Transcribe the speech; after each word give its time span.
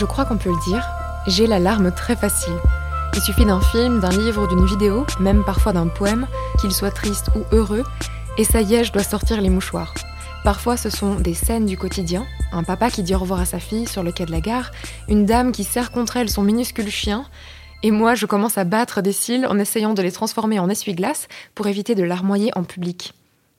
Je 0.00 0.06
crois 0.06 0.24
qu'on 0.24 0.38
peut 0.38 0.48
le 0.48 0.64
dire, 0.64 0.82
j'ai 1.26 1.46
la 1.46 1.58
larme 1.58 1.92
très 1.92 2.16
facile. 2.16 2.56
Il 3.14 3.20
suffit 3.20 3.44
d'un 3.44 3.60
film, 3.60 4.00
d'un 4.00 4.08
livre 4.08 4.48
d'une 4.48 4.64
vidéo, 4.64 5.04
même 5.20 5.44
parfois 5.44 5.74
d'un 5.74 5.88
poème, 5.88 6.26
qu'il 6.58 6.72
soit 6.72 6.90
triste 6.90 7.28
ou 7.36 7.54
heureux, 7.54 7.84
et 8.38 8.44
ça 8.44 8.62
y 8.62 8.76
est, 8.76 8.84
je 8.84 8.94
dois 8.94 9.02
sortir 9.02 9.42
les 9.42 9.50
mouchoirs. 9.50 9.92
Parfois, 10.42 10.78
ce 10.78 10.88
sont 10.88 11.16
des 11.16 11.34
scènes 11.34 11.66
du 11.66 11.76
quotidien, 11.76 12.24
un 12.50 12.64
papa 12.64 12.90
qui 12.90 13.02
dit 13.02 13.14
au 13.14 13.18
revoir 13.18 13.40
à 13.40 13.44
sa 13.44 13.58
fille 13.58 13.86
sur 13.86 14.02
le 14.02 14.10
quai 14.10 14.24
de 14.24 14.30
la 14.30 14.40
gare, 14.40 14.70
une 15.06 15.26
dame 15.26 15.52
qui 15.52 15.64
serre 15.64 15.92
contre 15.92 16.16
elle 16.16 16.30
son 16.30 16.40
minuscule 16.40 16.88
chien, 16.88 17.26
et 17.82 17.90
moi, 17.90 18.14
je 18.14 18.24
commence 18.24 18.56
à 18.56 18.64
battre 18.64 19.02
des 19.02 19.12
cils 19.12 19.44
en 19.44 19.58
essayant 19.58 19.92
de 19.92 20.00
les 20.00 20.12
transformer 20.12 20.58
en 20.60 20.70
essuie-glace 20.70 21.28
pour 21.54 21.66
éviter 21.66 21.94
de 21.94 22.04
larmoyer 22.04 22.52
en 22.56 22.64
public. 22.64 23.12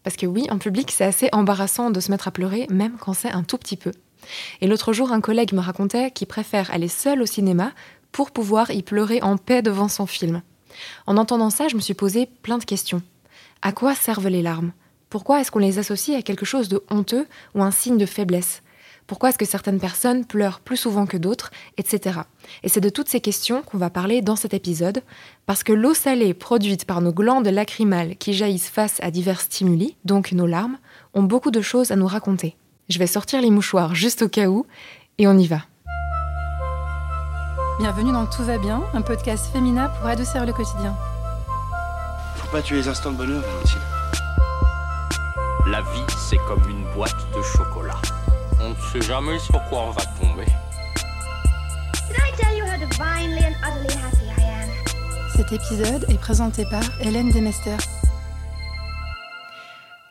Parce 0.03 0.15
que 0.15 0.25
oui, 0.25 0.47
en 0.49 0.57
public, 0.57 0.91
c'est 0.91 1.05
assez 1.05 1.29
embarrassant 1.33 1.91
de 1.91 1.99
se 1.99 2.09
mettre 2.09 2.27
à 2.27 2.31
pleurer, 2.31 2.65
même 2.71 2.97
quand 2.99 3.13
c'est 3.13 3.31
un 3.31 3.43
tout 3.43 3.59
petit 3.59 3.77
peu. 3.77 3.91
Et 4.61 4.67
l'autre 4.67 4.93
jour, 4.93 5.11
un 5.11 5.21
collègue 5.21 5.53
me 5.53 5.59
racontait 5.59 6.11
qu'il 6.11 6.27
préfère 6.27 6.71
aller 6.71 6.87
seul 6.87 7.21
au 7.21 7.25
cinéma 7.25 7.71
pour 8.11 8.31
pouvoir 8.31 8.71
y 8.71 8.83
pleurer 8.83 9.21
en 9.21 9.37
paix 9.37 9.61
devant 9.61 9.87
son 9.87 10.05
film. 10.05 10.41
En 11.07 11.17
entendant 11.17 11.49
ça, 11.49 11.67
je 11.67 11.75
me 11.75 11.81
suis 11.81 11.93
posé 11.93 12.27
plein 12.41 12.57
de 12.57 12.65
questions. 12.65 13.01
À 13.61 13.71
quoi 13.71 13.95
servent 13.95 14.27
les 14.27 14.41
larmes? 14.41 14.71
Pourquoi 15.09 15.41
est-ce 15.41 15.51
qu'on 15.51 15.59
les 15.59 15.77
associe 15.77 16.17
à 16.17 16.21
quelque 16.21 16.45
chose 16.45 16.69
de 16.69 16.83
honteux 16.89 17.27
ou 17.53 17.61
un 17.61 17.71
signe 17.71 17.97
de 17.97 18.05
faiblesse? 18.05 18.61
Pourquoi 19.07 19.29
est-ce 19.29 19.37
que 19.37 19.45
certaines 19.45 19.79
personnes 19.79 20.23
pleurent 20.23 20.61
plus 20.61 20.77
souvent 20.77 21.05
que 21.05 21.17
d'autres, 21.17 21.51
etc. 21.77 22.21
Et 22.63 22.69
c'est 22.69 22.79
de 22.79 22.87
toutes 22.87 23.09
ces 23.09 23.19
questions 23.19 23.61
qu'on 23.61 23.77
va 23.77 23.89
parler 23.89 24.21
dans 24.21 24.37
cet 24.37 24.53
épisode, 24.53 25.03
parce 25.45 25.63
que 25.63 25.73
l'eau 25.73 25.93
salée 25.93 26.33
produite 26.33 26.85
par 26.85 27.01
nos 27.01 27.11
glandes 27.11 27.47
lacrymales 27.47 28.15
qui 28.15 28.33
jaillissent 28.33 28.69
face 28.69 28.99
à 29.01 29.11
divers 29.11 29.41
stimuli, 29.41 29.97
donc 30.05 30.31
nos 30.31 30.47
larmes, 30.47 30.77
ont 31.13 31.23
beaucoup 31.23 31.51
de 31.51 31.59
choses 31.61 31.91
à 31.91 31.97
nous 31.97 32.07
raconter. 32.07 32.55
Je 32.91 32.99
vais 32.99 33.07
sortir 33.07 33.39
les 33.39 33.51
mouchoirs 33.51 33.95
juste 33.95 34.21
au 34.21 34.27
cas 34.27 34.47
où, 34.47 34.65
et 35.17 35.25
on 35.25 35.37
y 35.37 35.47
va. 35.47 35.59
Bienvenue 37.79 38.11
dans 38.11 38.25
Tout 38.25 38.43
va 38.43 38.57
bien, 38.57 38.83
un 38.93 39.01
podcast 39.01 39.45
féminin 39.53 39.87
pour 39.87 40.09
adoucir 40.09 40.45
le 40.45 40.51
quotidien. 40.51 40.93
Faut 42.35 42.51
pas 42.51 42.61
tuer 42.61 42.75
les 42.75 42.89
instants 42.89 43.13
de 43.13 43.15
bonheur, 43.15 43.41
Valentine. 43.43 43.79
La 45.67 45.79
vie, 45.79 46.03
c'est 46.17 46.35
comme 46.49 46.69
une 46.69 46.83
boîte 46.93 47.15
de 47.33 47.41
chocolat. 47.41 48.01
On 48.59 48.71
ne 48.71 48.75
sait 48.75 49.07
jamais 49.07 49.39
sur 49.39 49.63
quoi 49.69 49.83
on 49.83 49.91
va 49.91 50.01
tomber. 50.19 50.43
Did 52.09 52.17
I 52.17 52.35
tell 52.35 52.57
you 52.57 52.65
how 52.65 52.77
divinely 52.77 53.45
and 53.45 53.55
utterly 53.65 53.95
happy 53.95 54.25
I 54.37 54.63
am? 54.63 54.69
Cet 55.37 55.53
épisode 55.53 56.05
est 56.09 56.19
présenté 56.19 56.65
par 56.65 56.83
Hélène 56.99 57.31
Demester. 57.31 57.77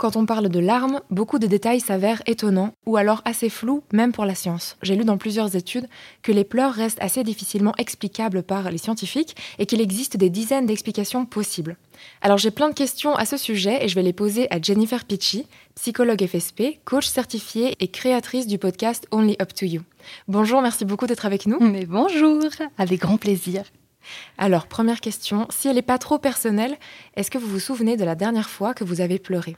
Quand 0.00 0.16
on 0.16 0.24
parle 0.24 0.48
de 0.48 0.60
larmes, 0.60 1.02
beaucoup 1.10 1.38
de 1.38 1.46
détails 1.46 1.80
s'avèrent 1.80 2.22
étonnants 2.24 2.72
ou 2.86 2.96
alors 2.96 3.20
assez 3.26 3.50
flous, 3.50 3.82
même 3.92 4.12
pour 4.12 4.24
la 4.24 4.34
science. 4.34 4.78
J'ai 4.80 4.96
lu 4.96 5.04
dans 5.04 5.18
plusieurs 5.18 5.56
études 5.56 5.90
que 6.22 6.32
les 6.32 6.44
pleurs 6.44 6.72
restent 6.72 7.02
assez 7.02 7.22
difficilement 7.22 7.74
explicables 7.76 8.42
par 8.42 8.70
les 8.70 8.78
scientifiques 8.78 9.36
et 9.58 9.66
qu'il 9.66 9.82
existe 9.82 10.16
des 10.16 10.30
dizaines 10.30 10.64
d'explications 10.64 11.26
possibles. 11.26 11.76
Alors 12.22 12.38
j'ai 12.38 12.50
plein 12.50 12.70
de 12.70 12.74
questions 12.74 13.14
à 13.14 13.26
ce 13.26 13.36
sujet 13.36 13.84
et 13.84 13.88
je 13.88 13.94
vais 13.94 14.02
les 14.02 14.14
poser 14.14 14.50
à 14.50 14.58
Jennifer 14.58 15.04
Pitchy, 15.04 15.44
psychologue 15.74 16.26
FSP, 16.26 16.82
coach 16.86 17.06
certifiée 17.06 17.76
et 17.78 17.88
créatrice 17.88 18.46
du 18.46 18.56
podcast 18.56 19.06
Only 19.10 19.36
Up 19.38 19.52
to 19.52 19.66
You. 19.66 19.82
Bonjour, 20.28 20.62
merci 20.62 20.86
beaucoup 20.86 21.08
d'être 21.08 21.26
avec 21.26 21.44
nous. 21.44 21.60
Mais 21.60 21.84
bonjour, 21.84 22.48
avec 22.78 23.00
grand 23.00 23.18
plaisir. 23.18 23.64
Alors, 24.38 24.66
première 24.66 25.02
question, 25.02 25.46
si 25.50 25.68
elle 25.68 25.74
n'est 25.74 25.82
pas 25.82 25.98
trop 25.98 26.18
personnelle, 26.18 26.78
est-ce 27.16 27.30
que 27.30 27.36
vous 27.36 27.48
vous 27.48 27.60
souvenez 27.60 27.98
de 27.98 28.04
la 28.04 28.14
dernière 28.14 28.48
fois 28.48 28.72
que 28.72 28.82
vous 28.82 29.02
avez 29.02 29.18
pleuré? 29.18 29.56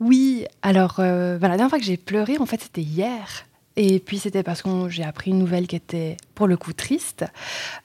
Oui, 0.00 0.46
alors 0.62 0.96
euh, 0.98 1.38
la 1.38 1.48
dernière 1.48 1.68
fois 1.70 1.78
que 1.78 1.84
j'ai 1.84 1.96
pleuré, 1.96 2.38
en 2.38 2.46
fait, 2.46 2.60
c'était 2.60 2.82
hier. 2.82 3.44
Et 3.80 4.00
puis 4.00 4.18
c'était 4.18 4.42
parce 4.42 4.60
que 4.60 4.88
j'ai 4.88 5.04
appris 5.04 5.30
une 5.30 5.38
nouvelle 5.38 5.68
qui 5.68 5.76
était 5.76 6.16
pour 6.34 6.48
le 6.48 6.56
coup 6.56 6.72
triste. 6.72 7.24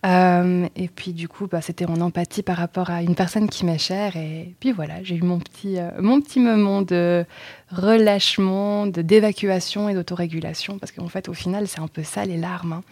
Euh, 0.07 0.67
et 0.75 0.87
puis 0.87 1.13
du 1.13 1.27
coup, 1.27 1.45
bah, 1.45 1.61
c'était 1.61 1.85
en 1.85 2.01
empathie 2.01 2.41
par 2.41 2.57
rapport 2.57 2.89
à 2.89 3.03
une 3.03 3.13
personne 3.13 3.47
qui 3.47 3.63
m'est 3.63 3.77
chère. 3.77 4.17
Et 4.17 4.55
puis 4.59 4.71
voilà, 4.71 5.03
j'ai 5.03 5.15
eu 5.15 5.21
mon 5.21 5.37
petit, 5.37 5.77
euh, 5.77 5.91
mon 5.99 6.19
petit 6.19 6.39
moment 6.39 6.81
de 6.81 7.25
relâchement, 7.71 8.87
de 8.87 9.03
d'évacuation 9.03 9.87
et 9.87 9.93
d'autorégulation. 9.93 10.79
Parce 10.79 10.91
qu'en 10.91 11.09
fait, 11.09 11.29
au 11.29 11.35
final, 11.35 11.67
c'est 11.67 11.79
un 11.79 11.87
peu 11.87 12.01
ça 12.01 12.25
les 12.25 12.37
larmes. 12.37 12.73
hein. 12.73 12.83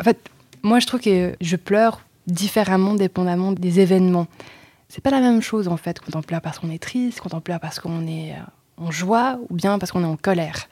En 0.00 0.04
fait, 0.04 0.18
moi, 0.62 0.80
je 0.80 0.86
trouve 0.86 1.00
que 1.00 1.34
je 1.42 1.56
pleure 1.56 2.00
différemment 2.26 2.94
dépendamment 2.94 3.52
des 3.52 3.80
événements. 3.80 4.26
C'est 4.88 5.02
pas 5.02 5.10
la 5.10 5.20
même 5.20 5.42
chose 5.42 5.68
en 5.68 5.76
fait 5.76 6.00
quand 6.00 6.16
on 6.16 6.22
pleure 6.22 6.40
parce 6.40 6.58
qu'on 6.58 6.70
est 6.70 6.82
triste, 6.82 7.20
quand 7.20 7.34
on 7.34 7.40
pleure 7.40 7.60
parce 7.60 7.78
qu'on 7.78 8.06
est 8.06 8.32
euh, 8.32 8.84
en 8.84 8.90
joie 8.90 9.38
ou 9.48 9.54
bien 9.54 9.78
parce 9.78 9.92
qu'on 9.92 10.02
est 10.02 10.06
en 10.06 10.16
colère. 10.16 10.68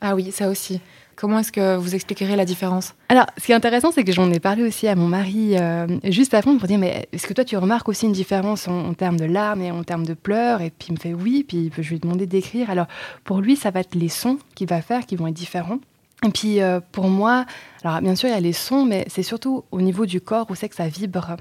Ah 0.00 0.14
oui, 0.14 0.32
ça 0.32 0.48
aussi. 0.48 0.80
Comment 1.16 1.38
est-ce 1.38 1.52
que 1.52 1.76
vous 1.76 1.94
expliquerez 1.94 2.34
la 2.34 2.44
différence? 2.44 2.94
Alors, 3.08 3.26
ce 3.38 3.44
qui 3.44 3.52
est 3.52 3.54
intéressant, 3.54 3.92
c'est 3.92 4.02
que 4.02 4.12
j'en 4.12 4.30
ai 4.32 4.40
parlé 4.40 4.64
aussi 4.64 4.88
à 4.88 4.96
mon 4.96 5.06
mari 5.06 5.56
euh, 5.56 5.86
juste 6.04 6.34
avant 6.34 6.58
pour 6.58 6.66
dire 6.66 6.78
Mais 6.78 7.08
est-ce 7.12 7.26
que 7.26 7.32
toi, 7.32 7.44
tu 7.44 7.56
remarques 7.56 7.88
aussi 7.88 8.06
une 8.06 8.12
différence 8.12 8.66
en, 8.66 8.86
en 8.86 8.94
termes 8.94 9.18
de 9.18 9.24
larmes 9.24 9.62
et 9.62 9.70
en 9.70 9.84
termes 9.84 10.04
de 10.04 10.14
pleurs? 10.14 10.60
Et 10.60 10.70
puis 10.70 10.88
il 10.88 10.94
me 10.94 10.98
fait 10.98 11.14
oui, 11.14 11.44
puis 11.46 11.70
je 11.78 11.88
lui 11.88 11.96
ai 11.96 11.98
demandé 12.00 12.26
d'écrire. 12.26 12.68
Alors, 12.68 12.86
pour 13.22 13.40
lui, 13.40 13.54
ça 13.54 13.70
va 13.70 13.80
être 13.80 13.94
les 13.94 14.08
sons 14.08 14.38
qu'il 14.56 14.68
va 14.68 14.82
faire 14.82 15.06
qui 15.06 15.14
vont 15.14 15.28
être 15.28 15.34
différents. 15.34 15.78
Et 16.26 16.30
puis 16.30 16.60
euh, 16.60 16.80
pour 16.92 17.08
moi, 17.08 17.44
alors 17.84 18.00
bien 18.00 18.14
sûr 18.14 18.28
il 18.28 18.32
y 18.32 18.34
a 18.34 18.40
les 18.40 18.52
sons, 18.52 18.84
mais 18.84 19.04
c'est 19.08 19.22
surtout 19.22 19.64
au 19.70 19.80
niveau 19.80 20.06
du 20.06 20.20
corps 20.20 20.46
où 20.50 20.54
c'est 20.54 20.68
que 20.68 20.74
ça 20.74 20.88
vibre, 20.88 21.36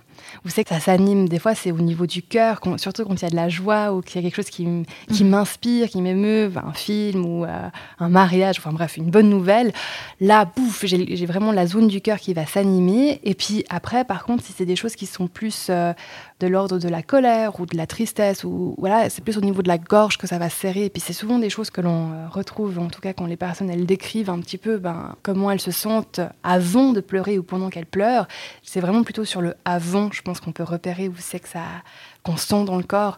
où 0.46 0.50
c'est 0.50 0.64
que 0.64 0.70
ça 0.70 0.80
s'anime. 0.80 1.28
Des 1.30 1.40
fois 1.40 1.56
c'est 1.56 1.72
au 1.72 1.80
niveau 1.80 2.06
du 2.06 2.22
cœur, 2.22 2.60
surtout 2.78 3.06
quand 3.06 3.16
il 3.16 3.22
y 3.24 3.26
a 3.26 3.30
de 3.30 3.36
la 3.36 3.50
joie 3.50 3.94
ou 3.94 4.02
qu'il 4.02 4.18
y 4.18 4.20
a 4.20 4.30
quelque 4.30 4.36
chose 4.36 4.50
qui, 4.52 4.66
m- 4.66 4.84
qui 5.12 5.24
m'inspire, 5.24 5.90
qui 5.90 6.02
m'émeuve, 6.02 6.58
un 6.58 6.74
film 6.74 7.26
ou 7.26 7.46
euh, 7.46 7.70
un 8.00 8.10
mariage, 8.10 8.58
enfin 8.60 8.74
bref, 8.74 8.98
une 8.98 9.10
bonne 9.10 9.30
nouvelle. 9.30 9.72
Là, 10.20 10.46
bouf, 10.46 10.86
j'ai 10.86 11.26
vraiment 11.26 11.52
la 11.52 11.66
zone 11.66 11.88
du 11.88 12.02
cœur 12.02 12.20
qui 12.20 12.34
va 12.34 12.46
s'animer. 12.46 13.20
Et 13.24 13.34
puis 13.36 13.64
après, 13.70 14.04
par 14.04 14.26
contre, 14.26 14.44
si 14.44 14.52
c'est 14.54 14.66
des 14.66 14.76
choses 14.76 14.96
qui 14.96 15.06
sont 15.06 15.28
plus 15.28 15.68
euh, 15.70 15.94
de 16.40 16.48
l'ordre 16.48 16.78
de 16.78 16.90
la 16.90 17.04
colère 17.04 17.60
ou 17.60 17.66
de 17.66 17.78
la 17.78 17.88
tristesse, 17.88 18.44
ou 18.44 18.76
voilà, 18.78 19.10
c'est 19.10 19.24
plus 19.24 19.38
au 19.38 19.42
niveau 19.42 19.62
de 19.62 19.68
la 19.70 19.78
gorge 19.78 20.18
que 20.18 20.28
ça 20.28 20.38
va 20.40 20.50
se 20.50 20.58
serrer. 20.60 20.86
Et 20.86 20.90
puis 20.90 21.02
c'est 21.02 21.14
souvent 21.14 21.40
des 21.40 21.50
choses 21.50 21.70
que 21.70 21.82
l'on 21.82 22.12
euh, 22.12 22.28
retrouve, 22.30 22.80
en 22.80 22.88
tout 22.88 23.00
cas 23.02 23.14
quand 23.14 23.26
les 23.26 23.38
personnes 23.38 23.70
elles 23.70 23.86
décrivent 23.86 24.30
un 24.30 24.40
petit 24.40 24.58
peu 24.58 24.78
ben, 24.78 25.16
comment 25.24 25.50
elles 25.52 25.62
se 25.62 25.72
sentent 25.72 26.20
avant 26.44 26.92
de 26.92 27.00
pleurer 27.02 27.38
ou 27.38 27.44
pendant 27.44 27.70
qu'elles 27.70 27.86
pleurent. 27.86 28.28
C'est 28.64 28.80
vraiment 28.80 29.04
plutôt 29.04 29.26
sur 29.26 29.42
le 29.42 29.56
avant, 29.66 30.10
je 30.12 30.22
pense 30.22 30.40
qu'on 30.40 30.52
peut 30.52 30.64
repérer 30.64 31.08
où 31.08 31.14
c'est 31.18 31.40
que 31.40 31.50
ça 31.50 31.64
qu'on 32.24 32.38
sent 32.38 32.64
dans 32.66 32.78
le 32.78 32.84
corps. 32.84 33.18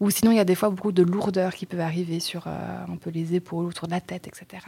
Ou 0.00 0.10
sinon, 0.10 0.30
il 0.30 0.36
y 0.36 0.40
a 0.40 0.44
des 0.44 0.54
fois 0.54 0.68
beaucoup 0.70 0.92
de 0.92 1.02
lourdeur 1.02 1.54
qui 1.54 1.64
peut 1.64 1.80
arriver 1.80 2.20
sur 2.20 2.46
euh, 2.46 2.50
un 2.92 2.96
peu 2.96 3.10
les 3.10 3.34
épaules, 3.34 3.66
autour 3.66 3.86
de 3.88 3.92
la 3.92 4.00
tête, 4.00 4.26
etc. 4.26 4.62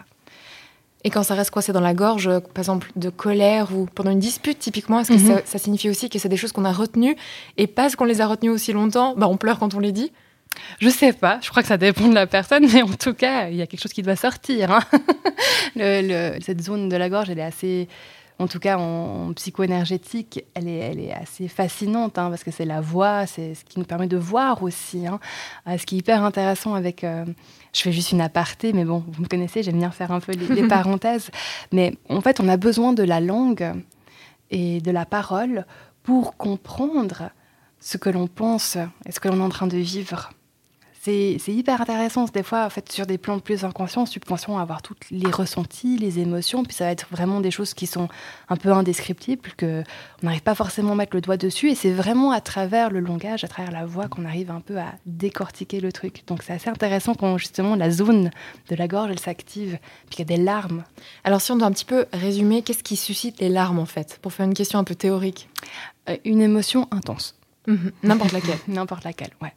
Et 1.04 1.10
quand 1.10 1.22
ça 1.22 1.34
reste 1.34 1.50
coincé 1.50 1.72
dans 1.72 1.80
la 1.80 1.94
gorge, 1.94 2.28
par 2.40 2.58
exemple 2.58 2.90
de 2.96 3.08
colère 3.08 3.74
ou 3.76 3.86
pendant 3.94 4.10
une 4.10 4.18
dispute, 4.18 4.58
typiquement, 4.58 4.98
est-ce 5.00 5.10
que 5.12 5.18
Mhm. 5.18 5.26
ça, 5.26 5.42
ça 5.44 5.58
signifie 5.58 5.88
aussi 5.88 6.10
que 6.10 6.18
c'est 6.18 6.28
des 6.28 6.36
choses 6.36 6.52
qu'on 6.52 6.64
a 6.64 6.72
retenues? 6.72 7.16
Et 7.56 7.66
parce 7.66 7.94
qu'on 7.94 8.04
les 8.04 8.20
a 8.20 8.26
retenues 8.26 8.50
aussi 8.50 8.72
longtemps, 8.72 9.14
bah 9.16 9.28
on 9.28 9.36
pleure 9.36 9.58
quand 9.58 9.74
on 9.74 9.78
les 9.80 9.92
dit? 9.92 10.10
Je 10.80 10.88
sais 10.88 11.12
pas, 11.12 11.38
je 11.42 11.50
crois 11.50 11.62
que 11.62 11.68
ça 11.68 11.76
dépend 11.76 12.06
de 12.08 12.14
la 12.14 12.26
personne, 12.26 12.66
mais 12.72 12.82
en 12.82 12.88
tout 12.94 13.14
cas, 13.14 13.48
il 13.48 13.56
y 13.56 13.62
a 13.62 13.66
quelque 13.66 13.80
chose 13.80 13.92
qui 13.92 14.02
doit 14.02 14.16
sortir. 14.16 14.70
hein. 14.72 14.80
Le- 15.76 16.34
le- 16.36 16.40
cette 16.40 16.60
zone 16.62 16.88
de 16.88 16.96
la 16.96 17.08
gorge, 17.08 17.30
elle 17.30 17.38
est 17.38 17.42
assez, 17.42 17.88
en 18.38 18.46
tout 18.48 18.58
cas 18.58 18.78
en, 18.78 19.28
en 19.28 19.32
psycho-énergétique, 19.34 20.44
elle 20.54 20.68
est, 20.68 20.78
elle 20.78 21.00
est 21.00 21.12
assez 21.12 21.46
fascinante, 21.48 22.18
hein, 22.18 22.30
parce 22.30 22.42
que 22.44 22.50
c'est 22.50 22.64
la 22.64 22.80
voix, 22.80 23.26
c'est 23.26 23.54
ce 23.54 23.64
qui 23.64 23.78
nous 23.78 23.84
permet 23.84 24.06
de 24.08 24.16
voir 24.16 24.62
aussi. 24.62 25.06
hein. 25.06 25.20
Euh, 25.68 25.76
ce 25.78 25.86
qui 25.86 25.96
est 25.96 25.98
hyper 25.98 26.22
intéressant 26.24 26.74
avec... 26.74 27.04
euh, 27.04 27.24
je 27.74 27.82
fais 27.82 27.92
juste 27.92 28.12
une 28.12 28.20
aparté, 28.20 28.72
mais 28.72 28.84
bon, 28.84 29.04
vous 29.06 29.22
me 29.22 29.28
connaissez, 29.28 29.62
j'aime 29.62 29.78
bien 29.78 29.90
faire 29.90 30.10
un 30.10 30.20
peu 30.20 30.32
les, 30.32 30.46
les 30.62 30.66
parenthèses. 30.68 31.30
Mais 31.72 31.94
en 32.08 32.20
fait, 32.20 32.40
on 32.40 32.48
a 32.48 32.56
besoin 32.56 32.92
de 32.92 33.02
la 33.02 33.20
langue 33.20 33.72
et 34.50 34.80
de 34.80 34.90
la 34.90 35.04
parole 35.04 35.66
pour 36.02 36.36
comprendre 36.36 37.30
ce 37.80 37.98
que 37.98 38.08
l'on 38.08 38.26
pense 38.26 38.76
et 39.06 39.12
ce 39.12 39.20
que 39.20 39.28
l'on 39.28 39.38
est 39.40 39.42
en 39.44 39.48
train 39.50 39.66
de 39.66 39.76
vivre. 39.76 40.30
C'est 41.00 41.38
hyper 41.46 41.80
intéressant. 41.80 42.24
Des 42.24 42.42
fois, 42.42 42.66
en 42.66 42.70
fait, 42.70 42.90
sur 42.90 43.06
des 43.06 43.18
plans 43.18 43.38
plus 43.38 43.64
inconscients, 43.64 44.04
subconscients, 44.04 44.58
avoir 44.58 44.82
tous 44.82 44.96
les 45.10 45.30
ressentis, 45.30 45.96
les 45.96 46.18
émotions, 46.18 46.64
puis 46.64 46.74
ça 46.74 46.84
va 46.86 46.90
être 46.90 47.06
vraiment 47.10 47.40
des 47.40 47.50
choses 47.50 47.72
qui 47.72 47.86
sont 47.86 48.08
un 48.48 48.56
peu 48.56 48.72
indescriptibles, 48.72 49.52
que 49.56 49.84
on 50.22 50.26
n'arrive 50.26 50.42
pas 50.42 50.56
forcément 50.56 50.92
à 50.92 50.94
mettre 50.96 51.14
le 51.14 51.20
doigt 51.20 51.36
dessus. 51.36 51.70
Et 51.70 51.74
c'est 51.74 51.92
vraiment 51.92 52.32
à 52.32 52.40
travers 52.40 52.90
le 52.90 53.00
langage, 53.00 53.44
à 53.44 53.48
travers 53.48 53.72
la 53.72 53.86
voix, 53.86 54.08
qu'on 54.08 54.24
arrive 54.24 54.50
un 54.50 54.60
peu 54.60 54.78
à 54.78 54.92
décortiquer 55.06 55.80
le 55.80 55.92
truc. 55.92 56.24
Donc 56.26 56.42
c'est 56.42 56.52
assez 56.52 56.68
intéressant 56.68 57.14
quand 57.14 57.38
justement 57.38 57.76
la 57.76 57.90
zone 57.90 58.30
de 58.68 58.74
la 58.74 58.88
gorge, 58.88 59.10
elle 59.10 59.20
s'active, 59.20 59.78
puis 60.08 60.16
qu'il 60.16 60.30
y 60.30 60.32
a 60.32 60.36
des 60.36 60.42
larmes. 60.42 60.84
Alors 61.22 61.40
si 61.40 61.52
on 61.52 61.56
doit 61.56 61.68
un 61.68 61.72
petit 61.72 61.84
peu 61.84 62.06
résumer, 62.12 62.62
qu'est-ce 62.62 62.82
qui 62.82 62.96
suscite 62.96 63.40
les 63.40 63.48
larmes 63.48 63.78
en 63.78 63.86
fait? 63.86 64.18
Pour 64.20 64.32
faire 64.32 64.46
une 64.46 64.54
question 64.54 64.78
un 64.80 64.84
peu 64.84 64.96
théorique. 64.96 65.48
Euh, 66.08 66.16
une 66.24 66.42
émotion 66.42 66.88
intense. 66.90 67.37
Mhm, 67.68 67.92
N'importe 68.02 68.32
laquelle. 68.32 68.58
N'importe 68.68 69.04
laquelle, 69.04 69.30
ouais. 69.42 69.52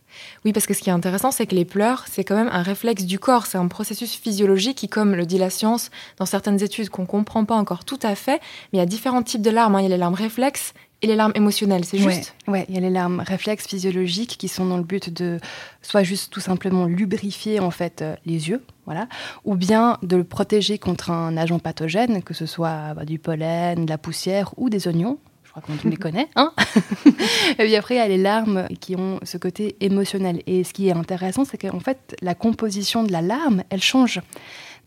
Oui, 0.45 0.53
parce 0.53 0.67
que 0.67 0.73
ce 0.73 0.81
qui 0.81 0.89
est 0.89 0.93
intéressant, 0.93 1.31
c'est 1.31 1.47
que 1.47 1.55
les 1.55 1.65
pleurs, 1.65 2.05
c'est 2.11 2.23
quand 2.23 2.35
même 2.35 2.49
un 2.51 2.61
réflexe 2.61 3.05
du 3.05 3.17
corps, 3.17 3.45
c'est 3.47 3.57
un 3.57 3.67
processus 3.67 4.13
physiologique 4.15 4.77
qui, 4.77 4.89
comme 4.89 5.15
le 5.15 5.25
dit 5.25 5.37
la 5.37 5.49
science, 5.49 5.89
dans 6.17 6.25
certaines 6.25 6.61
études 6.61 6.89
qu'on 6.89 7.05
comprend 7.05 7.45
pas 7.45 7.55
encore 7.55 7.85
tout 7.85 7.99
à 8.03 8.13
fait, 8.15 8.39
mais 8.71 8.77
il 8.77 8.77
y 8.79 8.81
a 8.81 8.85
différents 8.85 9.23
types 9.23 9.41
de 9.41 9.49
larmes. 9.49 9.75
hein. 9.75 9.79
Il 9.79 9.83
y 9.83 9.87
a 9.87 9.89
les 9.89 9.97
larmes 9.97 10.13
réflexes 10.13 10.73
Et 11.03 11.07
les 11.07 11.15
larmes 11.15 11.31
émotionnelles, 11.33 11.83
c'est 11.85 11.97
juste? 11.97 12.35
Ouais, 12.47 12.65
il 12.69 12.75
y 12.75 12.77
a 12.77 12.81
les 12.81 12.91
larmes 12.91 13.23
réflexes 13.25 13.65
physiologiques 13.65 14.37
qui 14.37 14.47
sont 14.47 14.65
dans 14.67 14.77
le 14.77 14.83
but 14.83 15.09
de 15.11 15.39
soit 15.81 16.03
juste 16.03 16.31
tout 16.31 16.41
simplement 16.41 16.85
lubrifier 16.85 17.59
en 17.59 17.71
fait 17.71 18.01
euh, 18.03 18.15
les 18.25 18.49
yeux, 18.49 18.61
voilà, 18.85 19.07
ou 19.45 19.55
bien 19.55 19.97
de 20.03 20.15
le 20.17 20.23
protéger 20.23 20.77
contre 20.77 21.09
un 21.09 21.37
agent 21.37 21.57
pathogène, 21.59 22.21
que 22.21 22.33
ce 22.35 22.45
soit 22.45 22.93
bah, 22.93 23.05
du 23.05 23.17
pollen, 23.17 23.85
de 23.85 23.89
la 23.89 23.97
poussière 23.97 24.53
ou 24.57 24.69
des 24.69 24.87
oignons. 24.87 25.17
Je 25.55 25.59
crois 25.59 25.75
qu'on 25.75 25.89
les 25.89 25.97
connaît. 25.97 26.29
Hein 26.35 26.53
et 27.05 27.63
puis 27.63 27.75
après, 27.75 27.95
il 27.95 27.97
y 27.97 28.01
a 28.01 28.07
les 28.07 28.17
larmes 28.17 28.67
qui 28.79 28.95
ont 28.95 29.19
ce 29.23 29.37
côté 29.37 29.75
émotionnel. 29.81 30.41
Et 30.47 30.63
ce 30.63 30.71
qui 30.71 30.87
est 30.87 30.93
intéressant, 30.93 31.43
c'est 31.43 31.57
qu'en 31.57 31.81
fait, 31.81 32.15
la 32.21 32.35
composition 32.35 33.03
de 33.03 33.11
la 33.11 33.21
larme, 33.21 33.63
elle 33.69 33.81
change. 33.81 34.21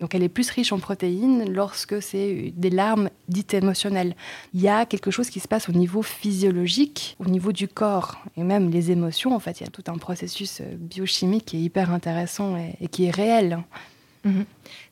Donc 0.01 0.15
elle 0.15 0.23
est 0.23 0.29
plus 0.29 0.51
riche 0.51 0.73
en 0.73 0.79
protéines 0.79 1.53
lorsque 1.53 2.03
c'est 2.03 2.53
des 2.57 2.71
larmes 2.71 3.11
dites 3.29 3.55
émotionnelles. 3.55 4.17
Il 4.55 4.61
y 4.61 4.69
a 4.69 4.87
quelque 4.87 5.11
chose 5.11 5.31
qui 5.31 5.39
se 5.39 5.47
passe 5.47 5.69
au 5.69 5.73
niveau 5.73 6.03
physiologique, 6.03 7.17
au 7.21 7.29
niveau 7.29 7.53
du 7.53 7.69
corps 7.69 8.17
et 8.37 8.43
même 8.43 8.71
les 8.71 8.91
émotions. 8.91 9.35
En 9.35 9.41
fait, 9.41 9.61
il 9.61 9.65
y 9.65 9.67
a 9.67 9.71
tout 9.71 9.85
un 9.87 9.99
processus 9.99 10.61
euh, 10.61 10.75
biochimique 10.77 11.45
qui 11.45 11.59
est 11.59 11.61
hyper 11.61 11.93
intéressant 11.93 12.57
et, 12.57 12.75
et 12.81 12.89
qui 12.89 13.05
est 13.05 13.11
réel. 13.11 13.63
Mhm. 14.25 14.45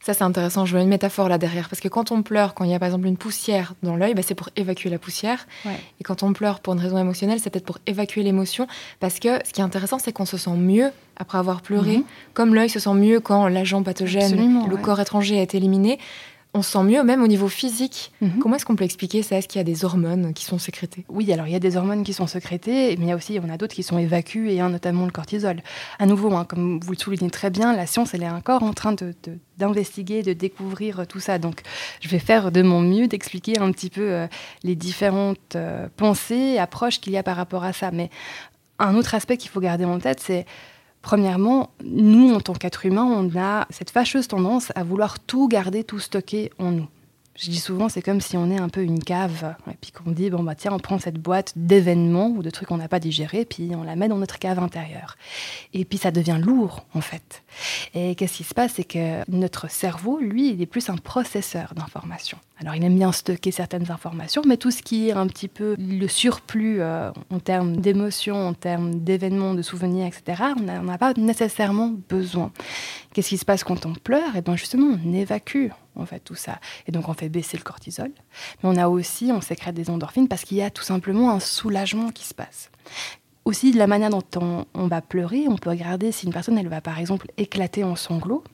Ça, 0.04 0.14
c'est 0.14 0.24
intéressant. 0.24 0.66
Je 0.66 0.76
veux 0.76 0.82
une 0.82 0.88
métaphore 0.88 1.28
là 1.28 1.38
derrière. 1.38 1.68
Parce 1.68 1.80
que 1.80 1.88
quand 1.88 2.10
on 2.12 2.22
pleure, 2.22 2.54
quand 2.54 2.64
il 2.64 2.70
y 2.70 2.74
a 2.74 2.78
par 2.78 2.86
exemple 2.86 3.06
une 3.06 3.16
poussière 3.16 3.74
dans 3.82 3.96
l'œil, 3.96 4.14
bah, 4.14 4.22
c'est 4.22 4.34
pour 4.34 4.48
évacuer 4.56 4.90
la 4.90 4.98
poussière. 4.98 5.46
Ouais. 5.64 5.78
Et 6.00 6.04
quand 6.04 6.22
on 6.22 6.32
pleure 6.32 6.60
pour 6.60 6.74
une 6.74 6.80
raison 6.80 6.98
émotionnelle, 6.98 7.38
c'est 7.40 7.50
peut-être 7.50 7.64
pour 7.64 7.78
évacuer 7.86 8.22
l'émotion. 8.22 8.66
Parce 9.00 9.18
que 9.20 9.28
ce 9.46 9.52
qui 9.52 9.60
est 9.60 9.64
intéressant, 9.64 9.98
c'est 9.98 10.12
qu'on 10.12 10.26
se 10.26 10.36
sent 10.36 10.56
mieux 10.56 10.90
après 11.16 11.38
avoir 11.38 11.62
pleuré. 11.62 11.98
Mhm. 11.98 12.04
Comme 12.34 12.54
l'œil 12.54 12.68
se 12.68 12.80
sent 12.80 12.94
mieux 12.94 13.20
quand 13.20 13.46
l'agent 13.48 13.82
pathogène, 13.82 14.24
Absolument, 14.24 14.66
le 14.66 14.74
ouais. 14.76 14.82
corps 14.82 15.00
étranger 15.00 15.38
a 15.38 15.42
été 15.42 15.56
éliminé. 15.58 15.98
On 16.54 16.60
se 16.60 16.72
sent 16.72 16.82
mieux 16.82 17.02
même 17.02 17.22
au 17.22 17.26
niveau 17.26 17.48
physique. 17.48 18.12
Mhm. 18.20 18.38
Comment 18.38 18.56
est-ce 18.56 18.66
qu'on 18.66 18.76
peut 18.76 18.84
expliquer 18.84 19.22
ça? 19.22 19.38
Est-ce 19.38 19.48
qu'il 19.48 19.58
y 19.58 19.62
a 19.62 19.64
des 19.64 19.86
hormones 19.86 20.34
qui 20.34 20.44
sont 20.44 20.58
sécrétées? 20.58 21.06
Oui, 21.08 21.32
alors 21.32 21.46
il 21.46 21.52
y 21.52 21.56
a 21.56 21.58
des 21.58 21.78
hormones 21.78 22.04
qui 22.04 22.12
sont 22.12 22.26
sécrétées, 22.26 22.94
mais 22.98 23.06
il 23.06 23.08
y 23.08 23.12
a 23.12 23.16
aussi, 23.16 23.40
on 23.42 23.48
a 23.48 23.56
d'autres 23.56 23.74
qui 23.74 23.82
sont 23.82 23.96
évacuées, 23.96 24.60
hein, 24.60 24.68
notamment 24.68 25.06
le 25.06 25.10
cortisol. 25.10 25.62
À 25.98 26.04
nouveau, 26.04 26.34
hein, 26.34 26.44
comme 26.44 26.78
vous 26.80 26.92
le 26.92 26.98
soulignez 26.98 27.30
très 27.30 27.48
bien, 27.48 27.74
la 27.74 27.86
science, 27.86 28.12
elle 28.12 28.22
est 28.22 28.28
encore 28.28 28.62
en 28.64 28.74
train 28.74 28.92
de, 28.92 29.14
de- 29.22 29.38
d'investiguer, 29.56 30.22
de 30.22 30.34
découvrir 30.34 31.00
euh, 31.00 31.04
tout 31.06 31.20
ça. 31.20 31.38
Donc, 31.38 31.62
je 32.02 32.08
vais 32.10 32.18
faire 32.18 32.52
de 32.52 32.60
mon 32.60 32.82
mieux 32.82 33.08
d'expliquer 33.08 33.58
un 33.58 33.72
petit 33.72 33.88
peu 33.88 34.10
euh, 34.10 34.26
les 34.62 34.74
différentes 34.76 35.56
euh, 35.56 35.88
pensées, 35.96 36.58
approches 36.58 37.00
qu'il 37.00 37.14
y 37.14 37.16
a 37.16 37.22
par 37.22 37.36
rapport 37.36 37.64
à 37.64 37.72
ça. 37.72 37.90
Mais 37.92 38.10
un 38.78 38.94
autre 38.94 39.14
aspect 39.14 39.38
qu'il 39.38 39.50
faut 39.50 39.60
garder 39.60 39.86
en 39.86 39.98
tête, 39.98 40.20
c'est 40.20 40.44
Premièrement, 41.02 41.70
nous, 41.84 42.32
en 42.32 42.40
tant 42.40 42.54
qu'êtres 42.54 42.86
humains, 42.86 43.04
on 43.04 43.36
a 43.38 43.66
cette 43.70 43.90
fâcheuse 43.90 44.28
tendance 44.28 44.72
à 44.76 44.84
vouloir 44.84 45.18
tout 45.20 45.48
garder, 45.48 45.84
tout 45.84 45.98
stocker 45.98 46.50
en 46.58 46.70
nous. 46.70 46.88
Je 47.34 47.48
dis 47.50 47.58
souvent, 47.58 47.88
c'est 47.88 48.02
comme 48.02 48.20
si 48.20 48.36
on 48.36 48.50
est 48.50 48.58
un 48.58 48.68
peu 48.68 48.82
une 48.82 49.02
cave, 49.02 49.54
et 49.70 49.74
puis 49.80 49.90
qu'on 49.90 50.10
dit, 50.10 50.28
bon, 50.28 50.42
bah 50.42 50.54
tiens, 50.54 50.72
on 50.72 50.78
prend 50.78 50.98
cette 50.98 51.18
boîte 51.18 51.54
d'événements 51.56 52.28
ou 52.28 52.42
de 52.42 52.50
trucs 52.50 52.68
qu'on 52.68 52.76
n'a 52.76 52.88
pas 52.88 53.00
digérés, 53.00 53.46
puis 53.46 53.70
on 53.74 53.82
la 53.82 53.96
met 53.96 54.08
dans 54.08 54.18
notre 54.18 54.38
cave 54.38 54.58
intérieure. 54.58 55.16
Et 55.72 55.86
puis 55.86 55.96
ça 55.96 56.10
devient 56.10 56.38
lourd, 56.40 56.84
en 56.94 57.00
fait. 57.00 57.42
Et 57.94 58.14
qu'est-ce 58.16 58.36
qui 58.36 58.44
se 58.44 58.52
passe? 58.52 58.74
C'est 58.74 58.84
que 58.84 59.28
notre 59.30 59.70
cerveau, 59.70 60.18
lui, 60.20 60.50
il 60.50 60.60
est 60.60 60.66
plus 60.66 60.90
un 60.90 60.96
processeur 60.96 61.72
d'informations. 61.74 62.38
Alors, 62.62 62.76
il 62.76 62.84
aime 62.84 62.96
bien 62.96 63.10
stocker 63.10 63.50
certaines 63.50 63.90
informations, 63.90 64.42
mais 64.46 64.56
tout 64.56 64.70
ce 64.70 64.82
qui 64.82 65.08
est 65.08 65.12
un 65.12 65.26
petit 65.26 65.48
peu 65.48 65.74
le 65.78 66.06
surplus 66.06 66.80
euh, 66.80 67.10
en 67.30 67.40
termes 67.40 67.76
d'émotions, 67.76 68.48
en 68.48 68.54
termes 68.54 69.00
d'événements, 69.00 69.54
de 69.54 69.62
souvenirs, 69.62 70.06
etc., 70.06 70.44
on 70.56 70.62
n'a 70.62 70.80
on 70.80 70.84
n'a 70.84 70.98
pas 70.98 71.12
nécessairement 71.14 71.92
besoin. 72.08 72.52
Qu'est-ce 73.12 73.30
qui 73.30 73.38
se 73.38 73.44
passe 73.44 73.64
quand 73.64 73.84
on 73.84 73.94
pleure? 73.94 74.36
Et 74.36 74.42
bien 74.42 74.54
justement, 74.54 74.96
on 75.04 75.12
évacue 75.12 75.70
en 75.96 76.06
fait 76.06 76.20
tout 76.20 76.36
ça. 76.36 76.60
Et 76.86 76.92
donc 76.92 77.08
on 77.08 77.14
fait 77.14 77.28
baisser 77.28 77.56
le 77.56 77.64
cortisol. 77.64 78.12
Mais 78.62 78.68
on 78.68 78.76
a 78.76 78.88
aussi, 78.88 79.32
on 79.32 79.40
sécrète 79.40 79.74
des 79.74 79.90
endorphines 79.90 80.28
parce 80.28 80.44
qu'il 80.44 80.58
y 80.58 80.62
a 80.62 80.70
tout 80.70 80.84
simplement 80.84 81.32
un 81.32 81.40
soulagement 81.40 82.10
qui 82.10 82.24
se 82.24 82.34
passe. 82.34 82.70
Aussi, 83.44 83.72
de 83.72 83.78
la 83.78 83.88
manière 83.88 84.10
dont 84.10 84.22
on, 84.36 84.66
on 84.74 84.86
va 84.86 85.02
pleurer, 85.02 85.46
on 85.48 85.56
peut 85.56 85.70
regarder 85.70 86.12
si 86.12 86.26
une 86.26 86.32
personne, 86.32 86.56
elle 86.58 86.68
va 86.68 86.80
par 86.80 87.00
exemple 87.00 87.26
éclater 87.38 87.82
en 87.82 87.96
sanglots. 87.96 88.44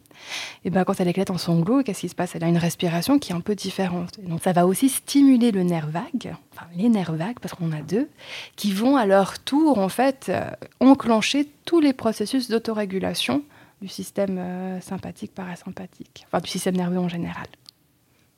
Et 0.64 0.70
ben 0.70 0.84
quand 0.84 1.00
elle 1.00 1.08
éclate 1.08 1.30
en 1.30 1.38
sanglots, 1.38 1.82
qu'est-ce 1.82 2.00
qui 2.00 2.08
se 2.08 2.14
passe? 2.14 2.34
Elle 2.34 2.44
a 2.44 2.48
une 2.48 2.58
respiration 2.58 3.18
qui 3.18 3.32
est 3.32 3.34
un 3.34 3.40
peu 3.40 3.54
différente. 3.54 4.18
Et 4.18 4.26
donc 4.28 4.42
ça 4.42 4.52
va 4.52 4.66
aussi 4.66 4.88
stimuler 4.88 5.50
le 5.50 5.62
nerf 5.62 5.88
vague, 5.88 6.34
enfin 6.54 6.66
les 6.76 6.88
nerfs 6.88 7.12
vagues, 7.12 7.38
parce 7.40 7.54
qu'on 7.54 7.72
a 7.72 7.80
deux, 7.80 8.08
qui 8.56 8.72
vont 8.72 8.96
à 8.96 9.06
leur 9.06 9.38
tour 9.38 9.78
en 9.78 9.88
fait 9.88 10.26
euh, 10.28 10.44
enclencher 10.80 11.48
tous 11.64 11.80
les 11.80 11.92
processus 11.92 12.48
d'autorégulation 12.48 13.42
du 13.80 13.88
système 13.88 14.38
euh, 14.38 14.80
sympathique, 14.80 15.32
parasympathique, 15.34 16.26
enfin 16.26 16.40
du 16.40 16.48
système 16.50 16.76
nerveux 16.76 16.98
en 16.98 17.08
général. 17.08 17.46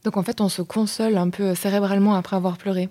Donc 0.04 0.16
en 0.16 0.22
fait, 0.22 0.40
on 0.40 0.48
se 0.48 0.62
console 0.62 1.16
un 1.16 1.30
peu 1.30 1.54
cérébralement 1.54 2.14
après 2.14 2.36
avoir 2.36 2.56
pleuré. 2.56 2.88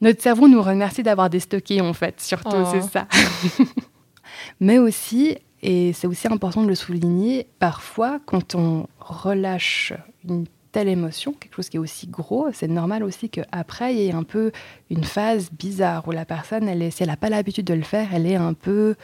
Notre 0.00 0.22
cerveau 0.22 0.46
nous 0.46 0.62
remercie 0.62 1.02
d'avoir 1.02 1.30
déstocké, 1.30 1.80
en 1.80 1.92
fait, 1.92 2.20
surtout, 2.20 2.50
Oh. 2.54 2.68
c'est 2.70 2.82
ça. 2.82 3.06
Mais 4.60 4.78
aussi, 4.78 5.38
et 5.62 5.92
c'est 5.92 6.06
aussi 6.06 6.28
important 6.28 6.62
de 6.62 6.68
le 6.68 6.74
souligner, 6.74 7.46
parfois, 7.58 8.20
quand 8.26 8.54
on 8.54 8.86
relâche 9.00 9.92
une 10.28 10.46
telle 10.72 10.88
émotion, 10.88 11.32
quelque 11.32 11.54
chose 11.54 11.68
qui 11.68 11.78
est 11.78 11.80
aussi 11.80 12.06
gros, 12.06 12.48
c'est 12.52 12.68
normal 12.68 13.02
aussi 13.02 13.30
qu'après, 13.30 13.94
il 13.94 14.00
y 14.00 14.08
ait 14.08 14.12
un 14.12 14.24
peu 14.24 14.52
une 14.90 15.04
phase 15.04 15.50
bizarre 15.50 16.06
où 16.06 16.10
la 16.10 16.26
personne, 16.26 16.68
elle 16.68 16.92
si 16.92 17.02
elle 17.02 17.08
n'a 17.08 17.16
pas 17.16 17.30
l'habitude 17.30 17.64
de 17.64 17.74
le 17.74 17.82
faire, 17.82 18.08
elle 18.12 18.26
est 18.26 18.36
un 18.36 18.52
peu 18.52 18.94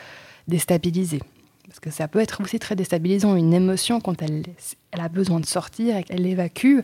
déstabilisée. 0.49 1.22
Parce 1.66 1.81
que 1.81 1.90
ça 1.90 2.08
peut 2.08 2.19
être 2.19 2.43
aussi 2.43 2.58
très 2.58 2.76
déstabilisant, 2.76 3.34
une 3.34 3.54
émotion, 3.54 4.00
quand 4.00 4.20
elle, 4.20 4.43
elle 4.90 5.00
a 5.00 5.08
besoin 5.08 5.40
de 5.40 5.46
sortir 5.46 5.96
et 5.96 6.02
qu'elle 6.02 6.22
l'évacue, 6.22 6.81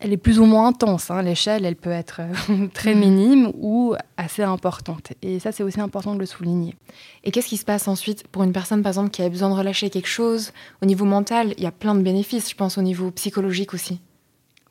elle 0.00 0.12
est 0.12 0.16
plus 0.18 0.38
ou 0.40 0.44
moins 0.44 0.66
intense. 0.68 1.10
hein. 1.10 1.22
L'échelle, 1.22 1.64
elle 1.64 1.76
peut 1.76 1.90
être 1.90 2.20
euh, 2.20 2.66
très 2.74 2.94
Mhm. 2.94 3.00
minime 3.00 3.52
ou 3.54 3.94
assez 4.16 4.42
importante. 4.42 5.12
Et 5.22 5.38
ça, 5.38 5.52
c'est 5.52 5.62
aussi 5.62 5.80
important 5.80 6.14
de 6.14 6.18
le 6.20 6.26
souligner. 6.26 6.74
Et 7.22 7.30
qu'est-ce 7.30 7.48
qui 7.48 7.56
se 7.56 7.64
passe 7.64 7.88
ensuite 7.88 8.26
pour 8.28 8.42
une 8.42 8.52
personne, 8.52 8.82
par 8.82 8.90
exemple, 8.90 9.10
qui 9.10 9.22
a 9.22 9.28
besoin 9.28 9.48
de 9.50 9.54
relâcher 9.54 9.88
quelque 9.90 10.08
chose 10.08 10.52
au 10.82 10.86
niveau 10.86 11.04
mental? 11.06 11.54
Il 11.56 11.62
y 11.62 11.66
a 11.66 11.72
plein 11.72 11.94
de 11.94 12.02
bénéfices, 12.02 12.50
je 12.50 12.54
pense, 12.54 12.76
au 12.76 12.82
niveau 12.82 13.10
psychologique 13.12 13.72
aussi. 13.72 14.00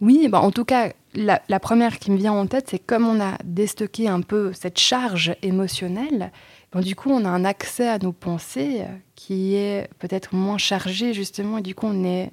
Oui, 0.01 0.27
bah, 0.27 0.41
en 0.41 0.51
tout 0.51 0.65
cas, 0.65 0.91
la, 1.15 1.41
la 1.47 1.59
première 1.59 1.97
qui 1.99 2.11
me 2.11 2.17
vient 2.17 2.33
en 2.33 2.45
tête, 2.45 2.67
c'est 2.69 2.79
comme 2.79 3.07
on 3.07 3.21
a 3.21 3.37
déstocké 3.45 4.09
un 4.09 4.21
peu 4.21 4.51
cette 4.53 4.77
charge 4.79 5.35
émotionnelle, 5.41 6.31
ben, 6.73 6.81
du 6.81 6.95
coup, 6.95 7.09
on 7.11 7.23
a 7.23 7.29
un 7.29 7.45
accès 7.45 7.87
à 7.87 7.99
nos 7.99 8.11
pensées 8.11 8.81
euh, 8.81 8.85
qui 9.15 9.55
est 9.55 9.87
peut-être 9.99 10.35
moins 10.35 10.57
chargé, 10.57 11.13
justement, 11.13 11.59
et 11.59 11.61
du 11.61 11.73
coup, 11.75 11.85
on 11.87 12.03
est 12.03 12.31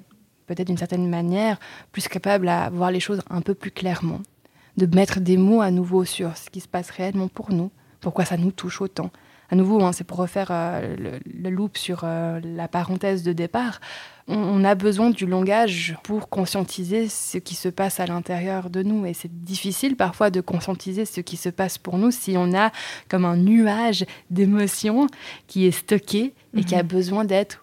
peut-être 0.53 0.67
d'une 0.67 0.77
certaine 0.77 1.09
manière 1.09 1.59
plus 1.91 2.07
capable 2.07 2.49
à 2.49 2.69
voir 2.69 2.91
les 2.91 2.99
choses 2.99 3.21
un 3.29 3.41
peu 3.41 3.53
plus 3.53 3.71
clairement, 3.71 4.19
de 4.75 4.85
mettre 4.95 5.19
des 5.19 5.37
mots 5.37 5.61
à 5.61 5.71
nouveau 5.71 6.03
sur 6.03 6.35
ce 6.35 6.49
qui 6.49 6.59
se 6.59 6.67
passe 6.67 6.89
réellement 6.89 7.29
pour 7.29 7.51
nous, 7.51 7.71
pourquoi 8.01 8.25
ça 8.25 8.35
nous 8.35 8.51
touche 8.51 8.81
autant. 8.81 9.11
À 9.49 9.55
nouveau, 9.55 9.83
hein, 9.83 9.91
c'est 9.91 10.05
pour 10.05 10.17
refaire 10.17 10.47
euh, 10.51 10.95
le, 10.97 11.19
le 11.25 11.49
loop 11.49 11.77
sur 11.77 12.01
euh, 12.03 12.39
la 12.41 12.69
parenthèse 12.69 13.21
de 13.21 13.33
départ. 13.33 13.81
On, 14.29 14.37
on 14.37 14.63
a 14.63 14.75
besoin 14.75 15.09
du 15.09 15.25
langage 15.25 15.97
pour 16.03 16.29
conscientiser 16.29 17.09
ce 17.09 17.37
qui 17.37 17.55
se 17.55 17.67
passe 17.67 17.99
à 17.99 18.05
l'intérieur 18.05 18.69
de 18.69 18.81
nous. 18.81 19.05
Et 19.05 19.13
c'est 19.13 19.43
difficile 19.43 19.97
parfois 19.97 20.29
de 20.29 20.39
conscientiser 20.39 21.03
ce 21.03 21.19
qui 21.19 21.35
se 21.35 21.49
passe 21.49 21.77
pour 21.77 21.97
nous 21.97 22.11
si 22.11 22.35
on 22.37 22.53
a 22.53 22.71
comme 23.09 23.25
un 23.25 23.35
nuage 23.35 24.05
d'émotions 24.29 25.07
qui 25.47 25.65
est 25.65 25.71
stocké 25.71 26.33
et 26.55 26.63
qui 26.63 26.75
a 26.75 26.83
besoin 26.83 27.25
d'être 27.25 27.61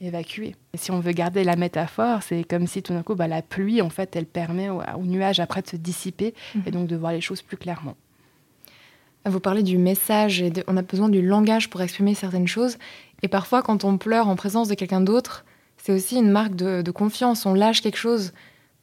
évacué. 0.00 0.54
Et 0.72 0.76
si 0.76 0.90
on 0.90 1.00
veut 1.00 1.12
garder 1.12 1.44
la 1.44 1.56
métaphore, 1.56 2.22
c'est 2.22 2.44
comme 2.44 2.66
si 2.66 2.82
tout 2.82 2.92
d'un 2.92 3.02
coup, 3.02 3.14
bah, 3.14 3.28
la 3.28 3.42
pluie, 3.42 3.82
en 3.82 3.90
fait, 3.90 4.16
elle 4.16 4.26
permet 4.26 4.68
au, 4.68 4.80
au 4.96 5.02
nuage 5.04 5.40
après 5.40 5.62
de 5.62 5.68
se 5.68 5.76
dissiper 5.76 6.34
et 6.66 6.70
donc 6.70 6.86
de 6.86 6.96
voir 6.96 7.12
les 7.12 7.20
choses 7.20 7.42
plus 7.42 7.56
clairement. 7.56 7.96
Vous 9.26 9.40
parlez 9.40 9.62
du 9.62 9.76
message 9.76 10.40
et 10.40 10.50
de- 10.50 10.64
on 10.66 10.76
a 10.78 10.82
besoin 10.82 11.08
du 11.10 11.20
langage 11.20 11.68
pour 11.68 11.82
exprimer 11.82 12.14
certaines 12.14 12.48
choses. 12.48 12.78
Et 13.22 13.28
parfois, 13.28 13.62
quand 13.62 13.84
on 13.84 13.98
pleure 13.98 14.28
en 14.28 14.36
présence 14.36 14.68
de 14.68 14.74
quelqu'un 14.74 15.02
d'autre, 15.02 15.44
c'est 15.76 15.92
aussi 15.92 16.16
une 16.16 16.30
marque 16.30 16.54
de, 16.56 16.80
de 16.82 16.90
confiance. 16.90 17.44
On 17.44 17.52
lâche 17.52 17.82
quelque 17.82 17.98
chose. 17.98 18.32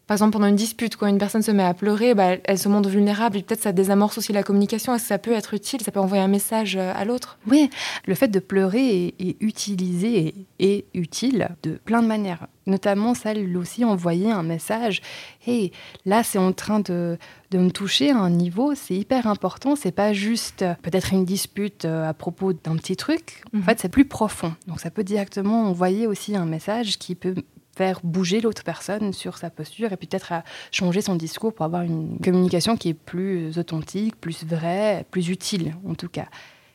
Par 0.07 0.15
exemple, 0.15 0.31
pendant 0.33 0.47
une 0.47 0.55
dispute, 0.55 0.95
quand 0.95 1.05
une 1.07 1.17
personne 1.17 1.41
se 1.41 1.51
met 1.51 1.63
à 1.63 1.73
pleurer, 1.73 2.13
bah, 2.15 2.23
elle, 2.25 2.41
elle 2.45 2.57
se 2.57 2.69
montre 2.69 2.87
vulnérable 2.89 3.37
et 3.37 3.43
peut-être 3.43 3.61
ça 3.61 3.73
désamorce 3.73 4.17
aussi 4.17 4.31
la 4.31 4.41
communication. 4.41 4.95
Est-ce 4.95 5.03
que 5.03 5.07
ça 5.09 5.17
peut 5.17 5.33
être 5.33 5.53
utile? 5.53 5.81
Ça 5.81 5.91
peut 5.91 5.99
envoyer 5.99 6.23
un 6.23 6.29
message 6.29 6.77
euh, 6.77 6.93
à 6.95 7.03
l'autre? 7.03 7.37
Oui, 7.45 7.69
le 8.05 8.15
fait 8.15 8.29
de 8.29 8.39
pleurer 8.39 9.07
est, 9.07 9.21
est 9.21 9.35
utilisé 9.41 10.33
et 10.59 10.77
est 10.77 10.85
utile 10.93 11.49
de 11.63 11.71
plein 11.83 12.01
de 12.01 12.07
manières. 12.07 12.47
Notamment 12.67 13.13
celle 13.13 13.55
aussi 13.57 13.83
envoyer 13.85 14.31
un 14.31 14.43
message. 14.43 15.01
Hey, 15.45 15.71
là 16.05 16.23
c'est 16.23 16.37
en 16.37 16.51
train 16.53 16.79
de, 16.79 17.17
de 17.51 17.57
me 17.57 17.69
toucher 17.69 18.11
à 18.11 18.17
un 18.17 18.29
niveau, 18.29 18.75
c'est 18.75 18.95
hyper 18.95 19.27
important. 19.27 19.75
C'est 19.75 19.91
pas 19.91 20.13
juste 20.13 20.61
euh, 20.61 20.73
peut-être 20.81 21.11
une 21.13 21.25
dispute 21.25 21.85
euh, 21.85 22.07
à 22.09 22.13
propos 22.13 22.53
d'un 22.53 22.75
petit 22.77 22.95
truc. 22.95 23.43
En 23.53 23.57
Mhm. 23.57 23.63
fait, 23.63 23.79
c'est 23.79 23.89
plus 23.89 24.05
profond. 24.05 24.53
Donc 24.67 24.79
ça 24.79 24.89
peut 24.89 25.03
directement 25.03 25.63
envoyer 25.69 26.07
aussi 26.07 26.35
un 26.35 26.45
message 26.45 26.97
qui 26.97 27.15
peut 27.15 27.35
faire 27.77 27.99
bouger 28.03 28.41
l'autre 28.41 28.63
personne 28.63 29.13
sur 29.13 29.37
sa 29.37 29.49
posture 29.49 29.91
et 29.93 29.97
peut-être 29.97 30.31
à 30.31 30.43
changer 30.71 31.01
son 31.01 31.15
discours 31.15 31.53
pour 31.53 31.65
avoir 31.65 31.83
une 31.83 32.17
communication 32.23 32.75
qui 32.75 32.89
est 32.89 32.93
plus 32.93 33.57
authentique, 33.57 34.19
plus 34.19 34.43
vraie, 34.43 35.05
plus 35.11 35.29
utile 35.29 35.75
en 35.87 35.93
tout 35.93 36.09
cas. 36.09 36.27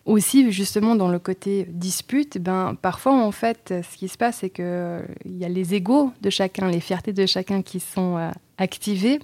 Aussi, 0.04 0.50
justement, 0.50 0.96
dans 0.96 1.08
le 1.08 1.20
côté 1.20 1.64
dispute, 1.68 2.36
ben, 2.38 2.76
parfois, 2.80 3.12
en 3.12 3.30
fait, 3.30 3.72
ce 3.88 3.96
qui 3.96 4.08
se 4.08 4.18
passe, 4.18 4.38
c'est 4.38 4.50
qu'il 4.50 5.04
y 5.26 5.44
a 5.44 5.48
les 5.48 5.74
égaux 5.74 6.12
de 6.20 6.28
chacun, 6.28 6.68
les 6.68 6.80
fiertés 6.80 7.12
de 7.12 7.24
chacun 7.24 7.62
qui 7.62 7.78
sont 7.78 8.16
euh, 8.16 8.30
activées. 8.58 9.20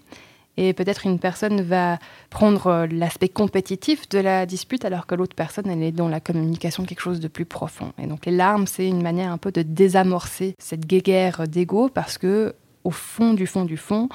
Et 0.61 0.73
peut-être 0.73 1.07
une 1.07 1.21
personne 1.21 1.61
va 1.62 2.00
prendre 2.31 2.67
euh, 2.67 2.87
l'aspect 2.91 3.29
compétitif 3.29 4.09
de 4.09 4.19
la 4.19 4.45
dispute 4.45 4.85
alors 4.85 5.07
que 5.07 5.15
l'autre 5.15 5.37
personne, 5.37 5.71
elle 5.71 5.85
est 5.85 5.93
dans 5.93 6.09
la 6.09 6.19
communication 6.19 6.83
quelque 6.83 7.00
chose 7.00 7.21
de 7.21 7.29
plus 7.29 7.45
profond. 7.45 7.93
Et 7.97 8.09
donc 8.09 8.27
les 8.27 8.33
larmes, 8.33 8.67
c'est 8.67 8.88
une 8.88 9.00
manière 9.00 9.31
un 9.31 9.38
peu 9.38 9.53
de 9.53 9.62
désamorcer 9.62 10.57
cette 10.59 10.85
guéguerre 10.85 11.47
d'ego 11.47 11.88
parce 11.88 12.19
que 12.19 12.57
au 12.83 12.91
fond 12.91 13.35
du 13.35 13.47
fond 13.47 13.65
du 13.65 13.77
fond, 13.77 14.09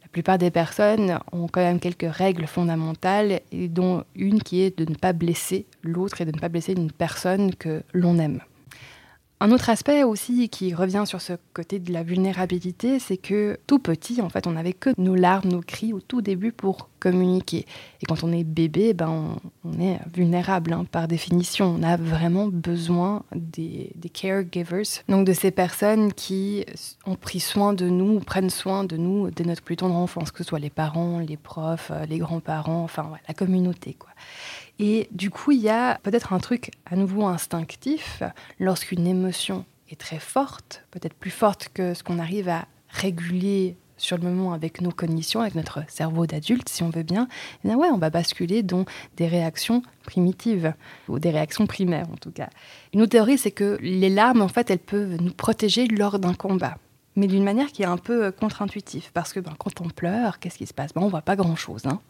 la 0.00 0.08
plupart 0.12 0.38
des 0.38 0.52
personnes 0.52 1.18
ont 1.32 1.48
quand 1.48 1.60
même 1.60 1.80
quelques 1.80 2.08
règles 2.08 2.46
fondamentales, 2.46 3.40
et 3.50 3.66
dont 3.66 4.04
une 4.14 4.40
qui 4.42 4.60
est 4.60 4.78
de 4.78 4.88
ne 4.88 4.94
pas 4.94 5.12
blesser 5.12 5.66
l'autre 5.82 6.20
et 6.20 6.24
de 6.24 6.30
ne 6.32 6.38
pas 6.38 6.48
blesser 6.48 6.72
une 6.72 6.92
personne 6.92 7.52
que 7.56 7.82
l'on 7.92 8.18
aime. 8.18 8.40
Un 9.42 9.52
autre 9.52 9.70
aspect 9.70 10.02
aussi 10.02 10.50
qui 10.50 10.74
revient 10.74 11.04
sur 11.06 11.22
ce 11.22 11.32
côté 11.54 11.78
de 11.78 11.94
la 11.94 12.02
vulnérabilité, 12.02 12.98
c'est 12.98 13.16
que 13.16 13.58
tout 13.66 13.78
petit, 13.78 14.20
en 14.20 14.28
fait, 14.28 14.46
on 14.46 14.52
n'avait 14.52 14.74
que 14.74 14.90
nos 14.98 15.14
larmes, 15.14 15.48
nos 15.48 15.62
cris 15.62 15.94
au 15.94 16.00
tout 16.00 16.20
début 16.20 16.52
pour 16.52 16.90
communiquer. 16.98 17.64
Et 18.02 18.06
quand 18.06 18.22
on 18.22 18.32
est 18.32 18.44
bébé, 18.44 18.92
ben, 18.92 19.38
on, 19.64 19.80
est 19.80 19.98
vulnérable 20.14 20.74
hein, 20.74 20.84
par 20.84 21.08
définition. 21.08 21.74
On 21.78 21.82
a 21.82 21.96
vraiment 21.96 22.48
besoin 22.48 23.22
des, 23.34 23.90
caregivers, 24.12 25.02
donc 25.08 25.26
de 25.26 25.32
ces 25.32 25.50
personnes 25.50 26.12
qui 26.12 26.66
ont 27.06 27.16
pris 27.16 27.40
soin 27.40 27.72
de 27.72 27.88
nous, 27.88 28.20
prennent 28.20 28.50
soin 28.50 28.84
de 28.84 28.98
nous 28.98 29.30
dès 29.30 29.44
notre 29.44 29.62
plus 29.62 29.76
tendre 29.76 29.96
enfance, 29.96 30.32
que 30.32 30.44
ce 30.44 30.50
soit 30.50 30.58
les 30.58 30.68
parents, 30.68 31.18
les 31.18 31.38
profs, 31.38 31.90
les 32.10 32.18
grands-parents, 32.18 32.84
enfin 32.84 33.12
la 33.26 33.32
communauté. 33.32 33.96
Quoi. 33.98 34.10
Et 34.82 35.08
du 35.12 35.28
coup, 35.28 35.52
il 35.52 35.60
y 35.60 35.68
a 35.68 35.98
peut-être 36.02 36.32
un 36.32 36.38
truc 36.38 36.70
à 36.86 36.96
nouveau 36.96 37.26
instinctif 37.26 38.22
lorsqu'une 38.58 39.06
émotion 39.06 39.66
est 39.90 40.00
très 40.00 40.18
forte, 40.18 40.84
peut-être 40.90 41.12
plus 41.12 41.30
forte 41.30 41.68
que 41.74 41.92
ce 41.92 42.02
qu'on 42.02 42.18
arrive 42.18 42.48
à 42.48 42.64
réguler 42.88 43.76
sur 43.98 44.16
le 44.16 44.22
moment 44.22 44.54
avec 44.54 44.80
nos 44.80 44.90
cognitions, 44.90 45.42
avec 45.42 45.54
notre 45.54 45.82
cerveau 45.88 46.26
d'adulte, 46.26 46.70
si 46.70 46.82
on 46.82 46.88
veut 46.88 47.02
bien, 47.02 47.28
eh 47.62 47.68
bien 47.68 47.76
ouais, 47.76 47.88
on 47.92 47.98
va 47.98 48.08
basculer 48.08 48.62
dans 48.62 48.86
des 49.18 49.28
réactions 49.28 49.82
primitives, 50.04 50.72
ou 51.08 51.18
des 51.18 51.28
réactions 51.28 51.66
primaires 51.66 52.08
en 52.10 52.16
tout 52.16 52.30
cas. 52.30 52.48
Une 52.94 53.02
autre 53.02 53.10
théorie, 53.10 53.36
c'est 53.36 53.50
que 53.50 53.76
les 53.82 54.08
larmes, 54.08 54.40
en 54.40 54.48
fait, 54.48 54.70
elles 54.70 54.78
peuvent 54.78 55.20
nous 55.20 55.34
protéger 55.34 55.88
lors 55.88 56.18
d'un 56.18 56.32
combat 56.32 56.78
mais 57.16 57.26
d'une 57.26 57.44
manière 57.44 57.72
qui 57.72 57.82
est 57.82 57.86
un 57.86 57.96
peu 57.96 58.26
euh, 58.26 58.30
contre-intuitive. 58.30 59.10
Parce 59.12 59.32
que 59.32 59.40
ben, 59.40 59.52
quand 59.58 59.80
on 59.80 59.88
pleure, 59.88 60.38
qu'est-ce 60.38 60.58
qui 60.58 60.66
se 60.66 60.74
passe? 60.74 60.92
Ben, 60.94 61.02
On 61.02 61.08
voit 61.08 61.22
pas 61.22 61.36
grand-chose. 61.36 61.82
Hein. 61.86 62.00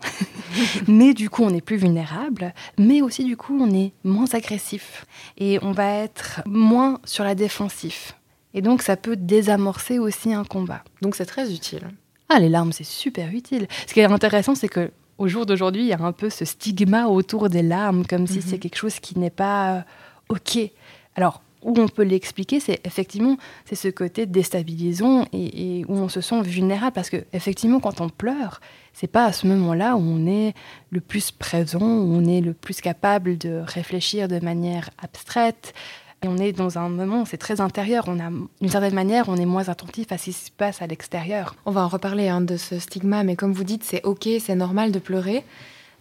mais 0.89 1.15
du 1.15 1.31
coup, 1.31 1.43
on 1.43 1.51
est 1.51 1.61
plus 1.61 1.77
vulnérable, 1.77 2.53
mais 2.79 3.03
aussi 3.03 3.25
du 3.25 3.37
coup, 3.37 3.59
on 3.61 3.71
est 3.73 3.93
moins 4.05 4.33
agressif. 4.33 5.07
Et 5.39 5.59
on 5.63 5.73
va 5.73 5.89
être 5.89 6.43
moins 6.47 7.01
sur 7.05 7.25
la 7.25 7.35
défensive. 7.35 8.13
Et 8.55 8.63
donc, 8.63 8.83
ça 8.83 8.97
peut 8.97 9.17
désamorcer 9.17 9.99
aussi 9.99 10.35
un 10.35 10.45
combat. 10.45 10.83
Donc, 11.03 11.15
c'est 11.15 11.27
très 11.27 11.53
utile. 11.53 11.89
Ah, 12.29 12.39
les 12.39 12.49
larmes, 12.49 12.73
c'est 12.73 12.85
super 12.85 13.33
utile. 13.33 13.67
Ce 13.87 13.95
qui 13.95 14.01
est 14.01 14.05
intéressant, 14.05 14.55
c'est 14.55 14.69
que 14.69 14.91
au 15.19 15.29
jour 15.29 15.45
d'aujourd'hui, 15.45 15.83
il 15.83 15.89
y 15.89 15.93
a 15.93 16.01
un 16.01 16.13
peu 16.13 16.31
ce 16.31 16.45
stigma 16.45 17.07
autour 17.07 17.51
des 17.51 17.63
larmes, 17.63 18.07
comme 18.07 18.27
si 18.27 18.39
mhm. 18.39 18.45
c'est 18.47 18.59
quelque 18.59 18.77
chose 18.77 19.01
qui 19.01 19.19
n'est 19.19 19.31
pas 19.31 19.77
euh, 19.77 19.81
OK. 20.31 20.59
Alors, 21.15 21.43
où 21.63 21.79
on 21.79 21.89
peut 21.89 22.03
l'expliquer, 22.03 22.61
c'est 22.61 22.81
effectivement 22.87 23.37
c'est 23.65 23.75
ce 23.75 23.89
côté 23.89 24.27
déstabilisant 24.27 25.27
et, 25.33 25.85
où 25.89 25.95
on 25.95 26.09
se 26.09 26.21
sent 26.21 26.43
vulnérable 26.43 26.93
parce 26.93 27.11
que 27.11 27.25
effectivement 27.33 27.81
quand 27.81 28.01
on 28.01 28.09
pleure, 28.09 28.61
c'est 28.93 29.07
pas 29.07 29.27
à 29.27 29.33
ce 29.33 29.47
moment-là 29.47 29.97
où 29.97 30.01
on 30.01 30.27
est 30.27 30.55
le 30.91 31.01
plus 31.01 31.31
présent, 31.31 31.81
où 31.81 32.15
on 32.15 32.25
est 32.25 32.41
le 32.41 32.55
plus 32.55 32.81
capable 32.81 33.39
de 33.39 33.63
réfléchir 33.65 34.29
de 34.29 34.41
manière 34.41 34.91
abstraite. 35.03 35.75
Et 36.23 36.29
on 36.29 36.37
est 36.37 36.53
dans 36.53 36.77
un 36.77 36.91
moment, 36.91 37.25
c'est 37.25 37.39
très 37.39 37.63
intérieur. 37.63 38.05
On 38.07 38.21
a, 38.21 38.31
d'une 38.61 38.71
certaine 38.71 38.95
manière, 38.95 39.31
on 39.31 39.37
est 39.37 39.47
moins 39.47 39.71
attentif 39.71 40.13
à 40.13 40.19
ce 40.19 40.25
qui 40.25 40.33
se 40.35 40.51
passe 40.51 40.83
à 40.83 40.87
l'extérieur. 40.87 41.55
On 41.65 41.71
va 41.71 41.83
en 41.83 41.89
reparler 41.89 42.29
hein, 42.29 42.43
de 42.43 42.59
ce 42.59 42.79
stigma, 42.79 43.23
mais 43.23 43.37
comme 43.37 43.53
vous 43.53 43.65
dites, 43.65 43.85
c'est 43.85 44.05
ok, 44.05 44.29
c'est 44.39 44.55
normal 44.55 44.93
de 44.93 44.99
pleurer. 44.99 45.45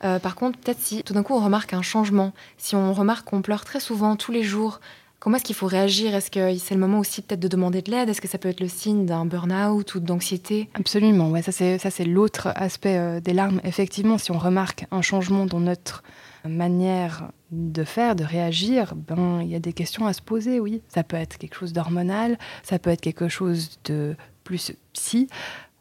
Euh, 0.04 0.20
par 0.20 0.36
contre, 0.36 0.60
peut-être 0.60 0.80
si 0.80 1.04
tout 1.04 1.14
d'un 1.14 1.24
coup 1.24 1.34
on 1.34 1.44
remarque 1.44 1.74
un 1.74 1.82
changement, 1.82 2.34
si 2.58 2.76
on 2.76 2.94
remarque 2.94 3.30
qu'on 3.30 3.42
pleure 3.42 3.66
très 3.66 3.80
souvent, 3.80 4.16
tous 4.16 4.32
les 4.32 4.44
jours, 4.44 4.80
Comment 5.20 5.36
est-ce 5.36 5.44
qu'il 5.44 5.56
faut 5.56 5.68
réagir? 5.68 6.16
Est-ce 6.16 6.32
que 6.32 6.58
c'est 6.58 6.76
le 6.76 6.80
moment 6.80 7.00
aussi 7.00 7.22
peut-être 7.22 7.42
de 7.42 7.50
demander 7.50 7.82
de 7.82 7.92
l'aide? 7.92 8.08
Est-ce 8.08 8.22
que 8.22 8.28
ça 8.28 8.38
peut 8.38 8.48
être 8.48 8.62
le 8.62 8.70
signe 8.70 9.06
d'un 9.06 9.26
burn-out 9.26 9.96
ou 9.96 10.00
d'anxiété? 10.00 10.70
Absolument, 10.76 11.30
ouais, 11.30 11.42
ça 11.42 11.52
c'est 11.52 12.06
l'autre 12.06 12.54
aspect 12.56 12.98
euh, 12.98 13.20
des 13.20 13.34
larmes. 13.34 13.60
Effectivement, 13.66 14.18
si 14.18 14.32
on 14.32 14.38
remarque 14.38 14.86
un 14.92 15.02
changement 15.02 15.46
dans 15.46 15.60
notre 15.60 16.04
manière 16.46 17.32
de 17.52 17.84
faire, 17.84 18.16
de 18.16 18.24
réagir, 18.24 18.96
ben 18.96 19.42
il 19.42 19.50
y 19.50 19.56
a 19.56 19.60
des 19.60 19.74
questions 19.74 20.08
à 20.08 20.14
se 20.14 20.22
poser. 20.22 20.62
Oui, 20.62 20.82
ça 20.88 21.04
peut 21.04 21.18
être 21.18 21.38
quelque 21.38 21.56
chose 21.56 21.74
d'hormonal, 21.74 22.38
ça 22.64 22.80
peut 22.80 22.90
être 22.90 23.02
quelque 23.02 23.28
chose 23.28 23.78
de 23.86 24.16
plus 24.46 24.72
psy 24.94 25.28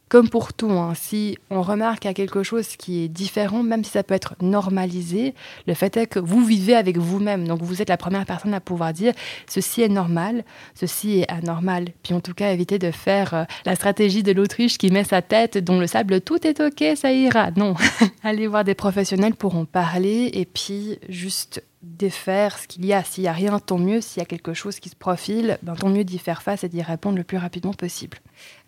comme 0.09 0.27
pour 0.27 0.53
tout, 0.53 0.71
hein, 0.71 0.93
si 0.95 1.37
on 1.51 1.61
remarque 1.61 2.07
à 2.07 2.15
quelque 2.15 2.41
chose 2.41 2.75
qui 2.75 3.03
est 3.03 3.07
différent, 3.07 3.61
même 3.61 3.83
si 3.83 3.91
ça 3.91 4.03
peut 4.03 4.15
être 4.15 4.35
normalisé, 4.41 5.35
le 5.67 5.75
fait 5.75 5.95
est 5.97 6.07
que 6.07 6.19
vous 6.19 6.43
vivez 6.43 6.75
avec 6.75 6.97
vous-même. 6.97 7.47
Donc 7.47 7.61
vous 7.61 7.81
êtes 7.81 7.89
la 7.89 7.97
première 7.97 8.25
personne 8.25 8.53
à 8.55 8.59
pouvoir 8.59 8.91
dire 8.91 9.13
ceci 9.47 9.83
est 9.83 9.89
normal, 9.89 10.43
ceci 10.73 11.19
est 11.19 11.31
anormal. 11.31 11.85
Puis 12.01 12.15
en 12.15 12.21
tout 12.21 12.33
cas, 12.33 12.51
éviter 12.51 12.79
de 12.79 12.89
faire 12.89 13.33
euh, 13.35 13.43
la 13.65 13.75
stratégie 13.75 14.23
de 14.23 14.31
l'autruche 14.31 14.79
qui 14.79 14.89
met 14.89 15.03
sa 15.03 15.21
tête 15.21 15.59
dans 15.59 15.79
le 15.79 15.85
sable, 15.85 16.21
tout 16.21 16.45
est 16.45 16.59
ok, 16.59 16.83
ça 16.95 17.11
ira. 17.11 17.51
Non, 17.55 17.75
allez 18.23 18.47
voir 18.47 18.63
des 18.63 18.75
professionnels 18.75 19.35
pour 19.35 19.55
en 19.55 19.65
parler 19.65 20.31
et 20.33 20.45
puis 20.45 20.97
juste 21.07 21.63
défaire 21.81 22.57
ce 22.57 22.67
qu'il 22.67 22.85
y 22.85 22.93
a. 22.93 23.03
S'il 23.03 23.23
n'y 23.23 23.27
a 23.27 23.33
rien, 23.33 23.59
tant 23.59 23.77
mieux. 23.77 24.01
S'il 24.01 24.19
y 24.19 24.23
a 24.23 24.25
quelque 24.25 24.53
chose 24.53 24.79
qui 24.79 24.89
se 24.89 24.95
profile, 24.95 25.57
ben, 25.63 25.75
tant 25.75 25.89
mieux 25.89 26.03
d'y 26.03 26.19
faire 26.19 26.41
face 26.41 26.63
et 26.63 26.69
d'y 26.69 26.81
répondre 26.81 27.17
le 27.17 27.23
plus 27.23 27.37
rapidement 27.37 27.73
possible. 27.73 28.17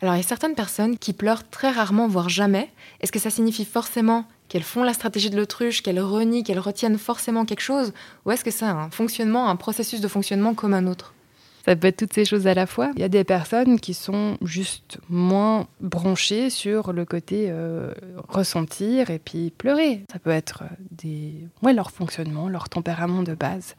Alors, 0.01 0.15
il 0.15 0.17
y 0.17 0.21
a 0.21 0.27
certaines 0.27 0.55
personnes 0.55 0.97
qui 0.97 1.13
pleurent 1.13 1.49
très 1.49 1.71
rarement, 1.71 2.07
voire 2.07 2.29
jamais. 2.29 2.69
Est-ce 3.01 3.11
que 3.11 3.19
ça 3.19 3.29
signifie 3.29 3.65
forcément 3.65 4.25
qu'elles 4.47 4.63
font 4.63 4.83
la 4.83 4.93
stratégie 4.93 5.29
de 5.29 5.37
l'autruche, 5.37 5.81
qu'elles 5.81 6.01
renient, 6.01 6.43
qu'elles 6.43 6.59
retiennent 6.59 6.97
forcément 6.97 7.45
quelque 7.45 7.61
chose? 7.61 7.93
Ou 8.25 8.31
est-ce 8.31 8.43
que 8.43 8.51
c'est 8.51 8.65
un 8.65 8.89
fonctionnement, 8.89 9.49
un 9.49 9.55
processus 9.55 10.01
de 10.01 10.07
fonctionnement 10.07 10.53
comme 10.53 10.73
un 10.73 10.87
autre? 10.87 11.13
Ça 11.65 11.75
peut 11.75 11.87
être 11.87 11.97
toutes 11.97 12.13
ces 12.13 12.25
choses 12.25 12.47
à 12.47 12.53
la 12.53 12.65
fois. 12.65 12.91
Il 12.95 13.01
y 13.01 13.03
a 13.03 13.09
des 13.09 13.23
personnes 13.23 13.79
qui 13.79 13.93
sont 13.93 14.37
juste 14.41 14.97
moins 15.09 15.67
branchées 15.79 16.49
sur 16.49 16.93
le 16.93 17.05
côté 17.05 17.47
euh, 17.49 17.93
ressentir 18.27 19.09
et 19.09 19.19
puis 19.19 19.51
pleurer. 19.51 20.03
Ça 20.11 20.19
peut 20.19 20.31
être 20.31 20.63
des... 20.91 21.35
ouais, 21.61 21.73
leur 21.73 21.91
fonctionnement, 21.91 22.49
leur 22.49 22.69
tempérament 22.69 23.23
de 23.23 23.35
base. 23.35 23.75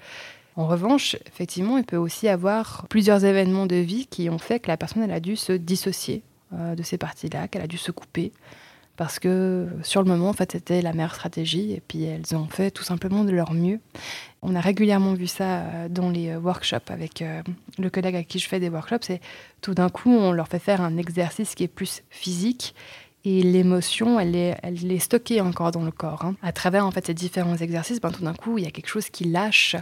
En 0.54 0.66
revanche, 0.66 1.16
effectivement, 1.26 1.78
il 1.78 1.84
peut 1.84 1.96
aussi 1.96 2.28
avoir 2.28 2.86
plusieurs 2.88 3.24
événements 3.24 3.66
de 3.66 3.76
vie 3.76 4.06
qui 4.06 4.28
ont 4.28 4.38
fait 4.38 4.60
que 4.60 4.68
la 4.68 4.76
personne 4.76 5.02
elle 5.02 5.12
a 5.12 5.20
dû 5.20 5.34
se 5.34 5.52
dissocier 5.52 6.22
euh, 6.52 6.74
de 6.74 6.82
ces 6.82 6.98
parties-là, 6.98 7.48
qu'elle 7.48 7.62
a 7.62 7.66
dû 7.66 7.78
se 7.78 7.90
couper 7.90 8.32
parce 8.96 9.18
que 9.18 9.68
sur 9.82 10.02
le 10.02 10.08
moment, 10.08 10.28
en 10.28 10.32
fait, 10.32 10.52
c'était 10.52 10.82
la 10.82 10.92
meilleure 10.92 11.14
stratégie, 11.14 11.72
et 11.72 11.82
puis 11.86 12.04
elles 12.04 12.36
ont 12.36 12.46
fait 12.46 12.70
tout 12.70 12.84
simplement 12.84 13.24
de 13.24 13.30
leur 13.30 13.52
mieux. 13.52 13.80
On 14.42 14.54
a 14.54 14.60
régulièrement 14.60 15.14
vu 15.14 15.26
ça 15.26 15.60
euh, 15.60 15.88
dans 15.88 16.10
les 16.10 16.30
euh, 16.30 16.38
workshops 16.38 16.90
avec 16.90 17.22
euh, 17.22 17.42
le 17.78 17.90
collègue 17.90 18.16
à 18.16 18.22
qui 18.22 18.38
je 18.38 18.48
fais 18.48 18.60
des 18.60 18.68
workshops, 18.68 19.02
c'est 19.02 19.20
tout 19.60 19.74
d'un 19.74 19.88
coup, 19.88 20.10
on 20.10 20.32
leur 20.32 20.48
fait 20.48 20.58
faire 20.58 20.80
un 20.80 20.98
exercice 20.98 21.54
qui 21.54 21.64
est 21.64 21.68
plus 21.68 22.02
physique, 22.10 22.74
et 23.24 23.42
l'émotion, 23.42 24.18
elle 24.18 24.34
est, 24.34 24.58
elle 24.62 24.90
est 24.90 24.98
stockée 24.98 25.40
encore 25.40 25.70
dans 25.70 25.84
le 25.84 25.92
corps. 25.92 26.24
Hein. 26.24 26.34
À 26.42 26.52
travers 26.52 26.84
en 26.84 26.90
fait 26.90 27.06
ces 27.06 27.14
différents 27.14 27.56
exercices, 27.56 28.00
ben, 28.00 28.10
tout 28.10 28.24
d'un 28.24 28.34
coup, 28.34 28.58
il 28.58 28.64
y 28.64 28.66
a 28.66 28.70
quelque 28.70 28.88
chose 28.88 29.08
qui 29.10 29.24
lâche 29.24 29.76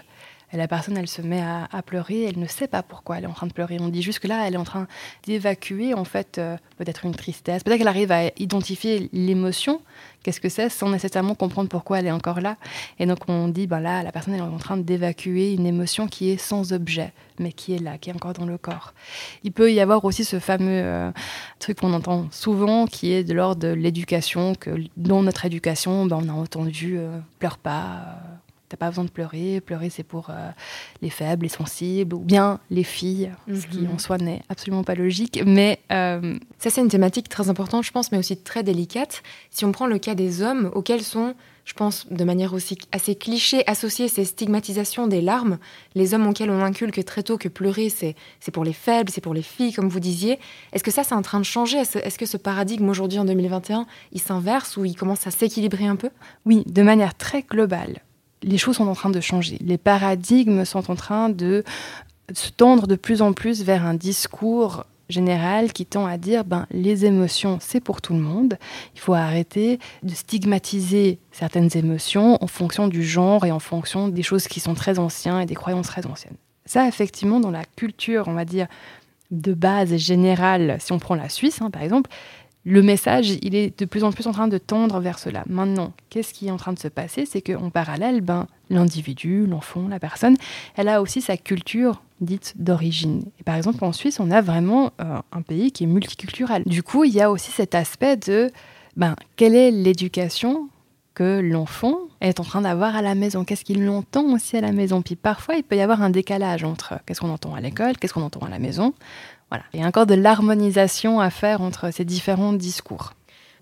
la 0.52 0.66
personne, 0.66 0.96
elle 0.96 1.08
se 1.08 1.22
met 1.22 1.42
à, 1.42 1.82
pleurer, 1.82 2.24
elle 2.24 2.38
ne 2.38 2.46
sait 2.46 2.66
pas 2.66 2.82
pourquoi 2.82 3.18
elle 3.18 3.24
est 3.24 3.28
en 3.28 3.32
train 3.32 3.46
de 3.46 3.52
pleurer. 3.52 3.78
On 3.80 3.88
dit 3.88 4.02
juste 4.02 4.18
que 4.18 4.28
là, 4.28 4.46
elle 4.46 4.54
est 4.54 4.58
en 4.58 4.64
train 4.64 4.86
d'évacuer, 5.24 5.94
en 5.94 6.04
fait, 6.04 6.38
euh, 6.38 6.56
peut-être 6.76 7.04
une 7.04 7.14
tristesse. 7.14 7.62
Peut-être 7.62 7.78
qu'elle 7.78 7.88
arrive 7.88 8.10
à 8.10 8.30
identifier 8.36 9.08
l'émotion, 9.12 9.80
qu'est-ce 10.22 10.40
que 10.40 10.48
c'est, 10.48 10.68
sans 10.68 10.90
nécessairement 10.90 11.34
comprendre 11.34 11.68
pourquoi 11.68 12.00
elle 12.00 12.06
est 12.06 12.12
encore 12.12 12.40
là. 12.40 12.56
Et 12.98 13.06
donc, 13.06 13.18
on 13.28 13.48
dit, 13.48 13.66
ben 13.66 13.80
là, 13.80 14.02
la 14.02 14.10
personne, 14.10 14.34
elle 14.34 14.40
est 14.40 14.42
en 14.42 14.58
train 14.58 14.76
d'évacuer 14.76 15.54
une 15.54 15.66
émotion 15.66 16.08
qui 16.08 16.30
est 16.30 16.36
sans 16.36 16.72
objet, 16.72 17.12
mais 17.38 17.52
qui 17.52 17.74
est 17.74 17.78
là, 17.78 17.96
qui 17.98 18.10
est 18.10 18.14
encore 18.14 18.32
dans 18.32 18.46
le 18.46 18.58
corps. 18.58 18.92
Il 19.44 19.52
peut 19.52 19.72
y 19.72 19.80
avoir 19.80 20.04
aussi 20.04 20.24
ce 20.24 20.40
fameux 20.40 20.82
euh, 20.82 21.12
truc 21.60 21.80
qu'on 21.80 21.92
entend 21.92 22.26
souvent, 22.32 22.86
qui 22.86 23.12
est 23.12 23.22
de 23.22 23.34
l'ordre 23.34 23.62
de 23.62 23.68
l'éducation, 23.68 24.54
que 24.54 24.70
dans 24.96 25.22
notre 25.22 25.44
éducation, 25.44 26.06
ben, 26.06 26.18
on 26.22 26.28
a 26.28 26.32
entendu, 26.32 26.98
euh, 26.98 27.18
pleure 27.38 27.58
pas 27.58 28.18
T'as 28.70 28.76
pas 28.76 28.88
besoin 28.88 29.02
de 29.02 29.10
pleurer. 29.10 29.60
Pleurer, 29.60 29.90
c'est 29.90 30.04
pour 30.04 30.30
euh, 30.30 30.48
les 31.02 31.10
faibles, 31.10 31.42
les 31.42 31.48
sensibles, 31.48 32.14
ou 32.14 32.20
bien 32.20 32.60
les 32.70 32.84
filles, 32.84 33.32
ce 33.52 33.66
qui 33.66 33.80
mhm. 33.80 33.94
en 33.94 33.98
soi 33.98 34.16
n'est 34.16 34.42
absolument 34.48 34.84
pas 34.84 34.94
logique. 34.94 35.42
Mais 35.44 35.80
euh, 35.90 36.38
ça, 36.60 36.70
c'est 36.70 36.80
une 36.80 36.88
thématique 36.88 37.28
très 37.28 37.48
importante, 37.48 37.82
je 37.82 37.90
pense, 37.90 38.12
mais 38.12 38.18
aussi 38.18 38.36
très 38.36 38.62
délicate. 38.62 39.24
Si 39.50 39.64
on 39.64 39.72
prend 39.72 39.88
le 39.88 39.98
cas 39.98 40.14
des 40.14 40.40
hommes, 40.40 40.70
auxquels 40.72 41.02
sont, 41.02 41.34
je 41.64 41.72
pense, 41.72 42.06
de 42.12 42.22
manière 42.22 42.54
aussi 42.54 42.78
assez 42.92 43.16
cliché, 43.16 43.64
associées 43.66 44.06
ces 44.06 44.24
stigmatisations 44.24 45.08
des 45.08 45.20
larmes, 45.20 45.58
les 45.96 46.14
hommes 46.14 46.28
auxquels 46.28 46.50
on 46.50 46.62
inculque 46.62 47.04
très 47.04 47.24
tôt 47.24 47.38
que 47.38 47.48
pleurer, 47.48 47.88
c'est 47.88 48.14
pour 48.52 48.62
les 48.62 48.72
faibles, 48.72 49.10
c'est 49.10 49.20
pour 49.20 49.34
les 49.34 49.42
filles, 49.42 49.72
comme 49.72 49.88
vous 49.88 49.98
disiez. 49.98 50.38
Est-ce 50.72 50.84
que 50.84 50.92
ça, 50.92 51.02
c'est 51.02 51.16
en 51.16 51.22
train 51.22 51.40
de 51.40 51.44
changer? 51.44 51.78
Est-ce 51.78 52.18
que 52.18 52.26
ce 52.26 52.36
paradigme 52.36 52.88
aujourd'hui, 52.88 53.18
en 53.18 53.24
2021, 53.24 53.86
il 54.12 54.20
s'inverse 54.20 54.76
ou 54.76 54.84
il 54.84 54.94
commence 54.94 55.26
à 55.26 55.32
s'équilibrer 55.32 55.88
un 55.88 55.96
peu? 55.96 56.10
Oui, 56.46 56.62
de 56.66 56.82
manière 56.82 57.16
très 57.16 57.42
globale 57.42 58.00
les 58.42 58.58
choses 58.58 58.76
sont 58.76 58.88
en 58.88 58.94
train 58.94 59.10
de 59.10 59.20
changer. 59.20 59.58
Les 59.60 59.78
paradigmes 59.78 60.64
sont 60.64 60.90
en 60.90 60.94
train 60.94 61.28
de 61.28 61.64
se 62.32 62.50
tendre 62.50 62.86
de 62.86 62.96
plus 62.96 63.22
en 63.22 63.32
plus 63.32 63.62
vers 63.64 63.84
un 63.84 63.94
discours 63.94 64.84
générale 65.08 65.72
qui 65.72 65.86
tend 65.86 66.06
à 66.06 66.16
dire 66.16 66.44
ben 66.44 66.66
les 66.70 67.04
émotions 67.04 67.58
c'est 67.60 67.80
pour 67.80 68.00
tout 68.00 68.12
le 68.12 68.20
monde. 68.20 68.56
Il 68.94 69.00
faut 69.00 69.14
arrêter 69.14 69.78
de 70.02 70.14
stigmatiser 70.14 71.18
certaines 71.32 71.76
émotions 71.76 72.42
en 72.42 72.46
fonction 72.46 72.88
du 72.88 73.02
genre 73.02 73.44
et 73.44 73.50
en 73.50 73.58
fonction 73.58 74.08
des 74.08 74.22
choses 74.22 74.46
qui 74.46 74.60
sont 74.60 74.74
très 74.74 74.98
anciennes 74.98 75.40
et 75.40 75.46
des 75.46 75.54
croyances 75.54 75.88
très 75.88 76.06
anciennes. 76.06 76.36
Ça 76.64 76.86
effectivement 76.86 77.40
dans 77.40 77.50
la 77.50 77.64
culture, 77.64 78.28
on 78.28 78.34
va 78.34 78.44
dire 78.44 78.68
de 79.30 79.52
base 79.54 79.96
générale, 79.96 80.76
si 80.80 80.92
on 80.92 80.98
prend 80.98 81.14
la 81.14 81.28
Suisse 81.28 81.60
hein, 81.60 81.70
par 81.70 81.82
exemple, 81.82 82.10
le 82.64 82.82
message, 82.82 83.30
il 83.42 83.54
est 83.54 83.78
de 83.78 83.84
plus 83.86 84.04
en 84.04 84.12
plus 84.12 84.26
en 84.26 84.32
train 84.32 84.48
de 84.48 84.58
tendre 84.58 85.00
vers 85.00 85.18
cela. 85.18 85.44
Maintenant, 85.48 85.92
qu'est-ce 86.10 86.34
qui 86.34 86.48
est 86.48 86.50
en 86.50 86.58
train 86.58 86.72
de 86.72 86.78
se 86.78 86.88
passer? 86.88 87.24
C'est 87.24 87.40
qu'en 87.40 87.70
parallèle, 87.70 88.20
ben, 88.20 88.46
l'individu, 88.68 89.46
l'enfant, 89.46 89.88
la 89.88 89.98
personne, 89.98 90.36
elle 90.76 90.88
a 90.88 91.00
aussi 91.00 91.22
sa 91.22 91.36
culture 91.36 92.02
dite 92.20 92.54
d'origine. 92.56 93.24
Et 93.40 93.44
par 93.44 93.56
exemple, 93.56 93.82
en 93.82 93.92
Suisse, 93.92 94.20
on 94.20 94.30
a 94.30 94.42
vraiment 94.42 94.92
euh, 95.00 95.20
un 95.32 95.42
pays 95.42 95.72
qui 95.72 95.84
est 95.84 95.86
multiculturel. 95.86 96.62
Du 96.66 96.82
coup, 96.82 97.04
il 97.04 97.14
y 97.14 97.22
a 97.22 97.30
aussi 97.30 97.50
cet 97.50 97.74
aspect 97.74 98.16
de 98.16 98.50
ben, 98.96 99.16
quelle 99.36 99.54
est 99.54 99.70
l'éducation 99.70 100.68
que 101.14 101.40
l'enfant 101.40 101.96
est 102.20 102.40
en 102.40 102.44
train 102.44 102.60
d'avoir 102.60 102.94
à 102.94 103.00
la 103.00 103.14
maison? 103.14 103.44
Qu'est-ce 103.44 103.64
qu'il 103.64 103.88
entend 103.88 104.24
aussi 104.34 104.58
à 104.58 104.60
la 104.60 104.72
maison? 104.72 105.00
Puis 105.00 105.16
parfois, 105.16 105.56
il 105.56 105.62
peut 105.62 105.76
y 105.76 105.80
avoir 105.80 106.02
un 106.02 106.10
décalage 106.10 106.62
entre 106.62 106.94
qu'est-ce 107.06 107.20
qu'on 107.20 107.30
entend 107.30 107.54
à 107.54 107.60
l'école, 107.60 107.96
qu'est-ce 107.96 108.12
qu'on 108.12 108.22
entend 108.22 108.40
à 108.40 108.50
la 108.50 108.58
maison. 108.58 108.92
Voilà. 109.50 109.64
Il 109.74 109.80
y 109.80 109.82
a 109.82 109.86
encore 109.86 110.06
de 110.06 110.14
l'harmonisation 110.14 111.20
à 111.20 111.30
faire 111.30 111.60
entre 111.60 111.92
ces 111.92 112.04
différents 112.04 112.52
discours. 112.52 113.12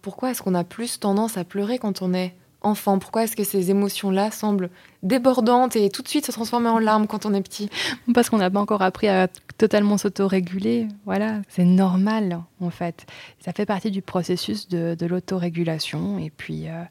Pourquoi 0.03 0.31
est-ce 0.31 0.43
qu'on 0.43 0.55
a 0.55 0.65
plus 0.65 1.01
tendance 1.01 1.37
à 1.37 1.45
pleurer 1.45 1.79
quand 1.79 2.03
on 2.03 2.15
est 2.15 2.35
enfant? 2.61 2.99
Pourquoi 2.99 3.25
est-ce 3.25 3.37
que 3.37 3.45
ces 3.45 3.71
émotions-là 3.71 4.31
semblent 4.31 4.71
débordantes 5.03 5.77
et 5.77 5.91
tout 5.91 6.03
de 6.03 6.09
suite 6.09 6.27
se 6.27 6.33
transformer 6.33 6.69
en 6.69 6.79
larmes 6.79 7.07
quand 7.07 7.27
on 7.27 7.35
est 7.35 7.43
petit? 7.43 7.71
Parce 8.15 8.31
qu'on 8.31 8.39
n'a 8.39 8.51
pas 8.51 8.61
encore 8.61 8.83
appris 8.83 9.09
à 9.09 9.29
totalement 9.57 9.99
s'autoréguler. 9.99 10.89
Voilà, 11.05 11.41
c'est 11.49 11.65
normal 11.65 12.41
en 12.61 12.71
fait. 12.71 13.07
Ça 13.41 13.53
fait 13.53 13.67
partie 13.67 13.91
du 13.91 14.03
processus 14.03 14.69
de, 14.69 14.95
de 14.95 15.07
l'autorégulation. 15.07 16.19
Et 16.19 16.31
puis, 16.31 16.69
euh, 16.69 16.83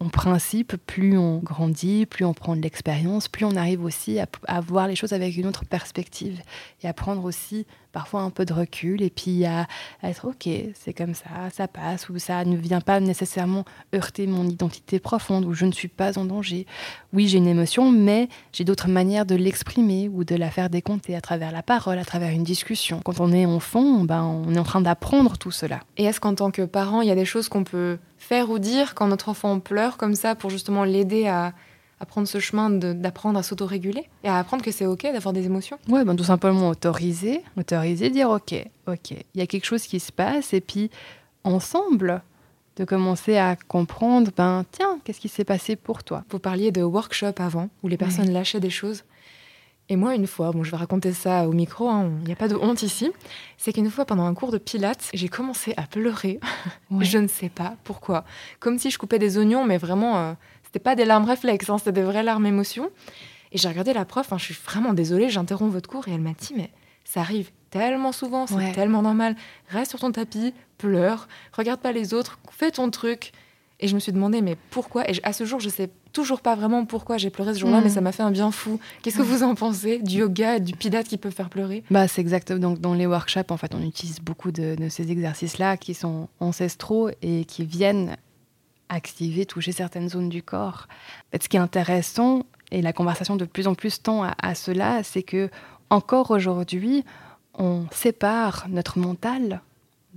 en 0.00 0.08
principe, 0.08 0.76
plus 0.86 1.18
on 1.18 1.38
grandit, 1.38 2.06
plus 2.06 2.24
on 2.24 2.32
prend 2.32 2.54
de 2.54 2.62
l'expérience, 2.62 3.26
plus 3.26 3.44
on 3.44 3.56
arrive 3.56 3.82
aussi 3.84 4.20
à, 4.20 4.60
voir 4.60 4.86
les 4.86 4.94
choses 4.94 5.12
avec 5.12 5.36
une 5.36 5.46
autre 5.46 5.64
perspective 5.64 6.40
et 6.82 6.88
à 6.88 6.92
prendre 6.92 7.24
aussi 7.24 7.66
parfois 7.90 8.20
un 8.20 8.30
peu 8.30 8.44
de 8.44 8.52
recul 8.52 9.02
et 9.02 9.10
puis 9.10 9.44
à, 9.44 9.66
à 10.02 10.10
être 10.10 10.28
ok, 10.28 10.48
c'est 10.74 10.92
comme 10.92 11.14
ça, 11.14 11.50
ça 11.52 11.66
passe 11.66 12.08
ou 12.10 12.18
ça 12.18 12.44
ne 12.44 12.56
vient 12.56 12.80
pas 12.80 13.00
nécessairement 13.00 13.64
heurter 13.92 14.28
mon 14.28 14.46
identité 14.46 15.00
profonde 15.00 15.44
ou 15.44 15.52
je 15.52 15.64
ne 15.64 15.72
suis 15.72 15.88
pas 15.88 16.16
en 16.16 16.24
danger. 16.24 16.66
Oui, 17.12 17.26
j'ai 17.26 17.38
une 17.38 17.48
émotion, 17.48 17.90
mais 17.90 18.28
j'ai 18.52 18.62
d'autres 18.62 18.88
manières 18.88 19.26
de 19.26 19.34
l'exprimer 19.34 20.08
ou 20.08 20.22
de 20.22 20.36
la 20.36 20.50
faire 20.50 20.70
décompter 20.70 21.16
à 21.16 21.20
travers 21.20 21.50
la 21.50 21.64
parole, 21.64 21.98
à 21.98 22.04
travers 22.04 22.30
une 22.30 22.44
discussion. 22.44 23.00
Quand 23.04 23.18
on 23.18 23.32
est 23.32 23.46
enfant, 23.46 24.04
ben, 24.04 24.22
on 24.22 24.54
est 24.54 24.58
en 24.58 24.64
train 24.64 24.80
d'apprendre 24.80 25.38
tout 25.38 25.50
cela. 25.50 25.80
Et 25.96 26.04
est-ce 26.04 26.20
qu'en 26.20 26.36
tant 26.36 26.52
que 26.52 26.62
parent, 26.62 27.00
il 27.00 27.08
y 27.08 27.12
a 27.12 27.16
des 27.16 27.24
choses 27.24 27.48
qu'on 27.48 27.64
peut 27.64 27.98
faire 28.18 28.50
ou 28.50 28.58
dire 28.58 28.94
quand 28.94 29.08
notre 29.08 29.28
enfant 29.28 29.60
pleure 29.60 29.96
comme 29.96 30.14
ça 30.14 30.34
pour 30.34 30.50
justement 30.50 30.84
l'aider 30.84 31.26
à, 31.26 31.52
à, 32.00 32.06
prendre 32.06 32.28
ce 32.28 32.38
chemin 32.40 32.70
d'apprendre 32.70 33.38
à 33.38 33.42
s'autoréguler 33.42 34.08
et 34.24 34.28
à 34.28 34.38
apprendre 34.38 34.62
que 34.62 34.70
c'est 34.70 34.86
ok 34.86 35.02
d'avoir 35.04 35.32
des 35.32 35.46
émotions 35.46 35.78
Oui, 35.88 36.04
ben, 36.04 36.16
tout 36.16 36.24
simplement 36.24 36.68
autoriser, 36.68 37.42
autoriser, 37.56 38.10
dire 38.10 38.30
ok, 38.30 38.54
ok, 38.86 39.10
il 39.10 39.38
y 39.38 39.40
a 39.40 39.46
quelque 39.46 39.66
chose 39.66 39.84
qui 39.84 40.00
se 40.00 40.12
passe 40.12 40.52
et 40.52 40.60
puis 40.60 40.90
ensemble 41.44 42.22
de 42.76 42.84
commencer 42.84 43.36
à 43.36 43.56
comprendre, 43.56 44.30
ben 44.36 44.64
tiens, 44.70 45.00
qu'est-ce 45.02 45.20
qui 45.20 45.28
s'est 45.28 45.44
passé 45.44 45.74
pour 45.74 46.04
toi? 46.04 46.24
Vous 46.30 46.38
parliez 46.38 46.70
de 46.70 46.82
workshop 46.82 47.34
avant, 47.38 47.68
où 47.82 47.88
les 47.88 47.96
personnes 47.96 48.28
oui. 48.28 48.32
lâchaient 48.32 48.60
des 48.60 48.70
choses. 48.70 49.02
Et 49.90 49.96
moi, 49.96 50.14
une 50.14 50.26
fois, 50.26 50.50
bon, 50.50 50.62
je 50.64 50.70
vais 50.70 50.76
raconter 50.76 51.12
ça 51.12 51.48
au 51.48 51.52
micro, 51.52 51.86
il 51.86 51.92
hein, 51.92 52.10
n'y 52.26 52.32
a 52.32 52.36
pas 52.36 52.48
de 52.48 52.54
honte 52.54 52.82
ici, 52.82 53.10
c'est 53.56 53.72
qu'une 53.72 53.90
fois, 53.90 54.04
pendant 54.04 54.26
un 54.26 54.34
cours 54.34 54.52
de 54.52 54.58
pilates, 54.58 55.08
j'ai 55.14 55.28
commencé 55.28 55.74
à 55.76 55.82
pleurer. 55.82 56.40
Ouais. 56.90 57.04
je 57.04 57.18
ne 57.18 57.28
sais 57.28 57.50
pas 57.50 57.74
pourquoi. 57.84 58.24
Comme 58.60 58.78
si 58.78 58.90
je 58.90 58.98
coupais 58.98 59.18
des 59.18 59.36
oignons, 59.36 59.64
mais 59.64 59.76
vraiment, 59.76 60.16
euh, 60.16 60.32
c'était 60.64 60.78
pas 60.78 60.94
des 60.94 61.04
larmes 61.04 61.26
réflexes, 61.26 61.68
hein, 61.68 61.76
c'était 61.76 61.92
des 61.92 62.02
vraies 62.02 62.22
larmes 62.22 62.46
émotions. 62.46 62.90
Et 63.52 63.58
j'ai 63.58 63.68
regardé 63.68 63.92
la 63.92 64.06
prof, 64.06 64.32
hein, 64.32 64.38
je 64.38 64.44
suis 64.44 64.54
vraiment 64.54 64.94
désolée, 64.94 65.28
j'interromps 65.28 65.70
votre 65.70 65.88
cours, 65.88 66.08
et 66.08 66.12
elle 66.12 66.22
m'a 66.22 66.32
dit, 66.32 66.54
mais 66.56 66.70
ça 67.04 67.20
arrive 67.20 67.50
tellement 67.70 68.12
souvent, 68.12 68.46
c'est 68.46 68.54
ouais. 68.54 68.72
tellement 68.72 69.02
normal. 69.02 69.36
Reste 69.68 69.90
sur 69.90 70.00
ton 70.00 70.12
tapis, 70.12 70.54
pleure, 70.78 71.28
regarde 71.52 71.80
pas 71.80 71.92
les 71.92 72.14
autres, 72.14 72.38
fais 72.50 72.70
ton 72.70 72.90
truc. 72.90 73.32
Et 73.80 73.86
je 73.86 73.94
me 73.94 74.00
suis 74.00 74.10
demandé, 74.10 74.42
mais 74.42 74.56
pourquoi? 74.70 75.08
Et 75.08 75.14
à 75.22 75.32
ce 75.32 75.44
jour, 75.44 75.60
je 75.60 75.68
sais 75.68 75.88
toujours 76.12 76.40
pas 76.40 76.56
vraiment 76.56 76.84
pourquoi 76.84 77.16
j'ai 77.16 77.30
pleuré 77.30 77.54
ce 77.54 77.60
jour-là, 77.60 77.80
mmh. 77.80 77.84
mais 77.84 77.90
ça 77.90 78.00
m'a 78.00 78.10
fait 78.10 78.24
un 78.24 78.32
bien 78.32 78.50
fou. 78.50 78.80
Qu'est-ce 79.02 79.18
que 79.18 79.22
vous 79.22 79.44
en 79.44 79.54
pensez? 79.54 79.98
Du 80.00 80.18
yoga 80.18 80.56
et 80.56 80.60
du 80.60 80.74
pilate 80.74 81.06
qui 81.06 81.16
peuvent 81.16 81.32
faire 81.32 81.48
pleurer? 81.48 81.84
Bah, 81.90 82.08
c'est 82.08 82.20
exactement. 82.20 82.58
Donc, 82.58 82.80
dans 82.80 82.94
les 82.94 83.06
workshops, 83.06 83.50
en 83.50 83.56
fait, 83.56 83.74
on 83.76 83.82
utilise 83.82 84.20
beaucoup 84.20 84.50
de, 84.50 84.74
de 84.74 84.88
ces 84.88 85.12
exercices-là 85.12 85.76
qui 85.76 85.94
sont 85.94 86.28
ancestraux 86.40 87.10
et 87.22 87.44
qui 87.44 87.64
viennent 87.64 88.16
activer, 88.88 89.46
toucher 89.46 89.70
certaines 89.70 90.08
zones 90.08 90.28
du 90.28 90.42
corps. 90.42 90.88
En 90.88 91.30
fait, 91.32 91.44
ce 91.44 91.48
qui 91.48 91.56
est 91.56 91.60
intéressant, 91.60 92.46
et 92.72 92.82
la 92.82 92.92
conversation 92.92 93.36
de 93.36 93.44
plus 93.44 93.68
en 93.68 93.74
plus 93.74 94.02
tend 94.02 94.24
à, 94.24 94.34
à 94.42 94.56
cela, 94.56 95.04
c'est 95.04 95.22
que 95.22 95.50
encore 95.88 96.32
aujourd'hui, 96.32 97.04
on 97.54 97.86
sépare 97.92 98.66
notre 98.68 98.98
mental 98.98 99.60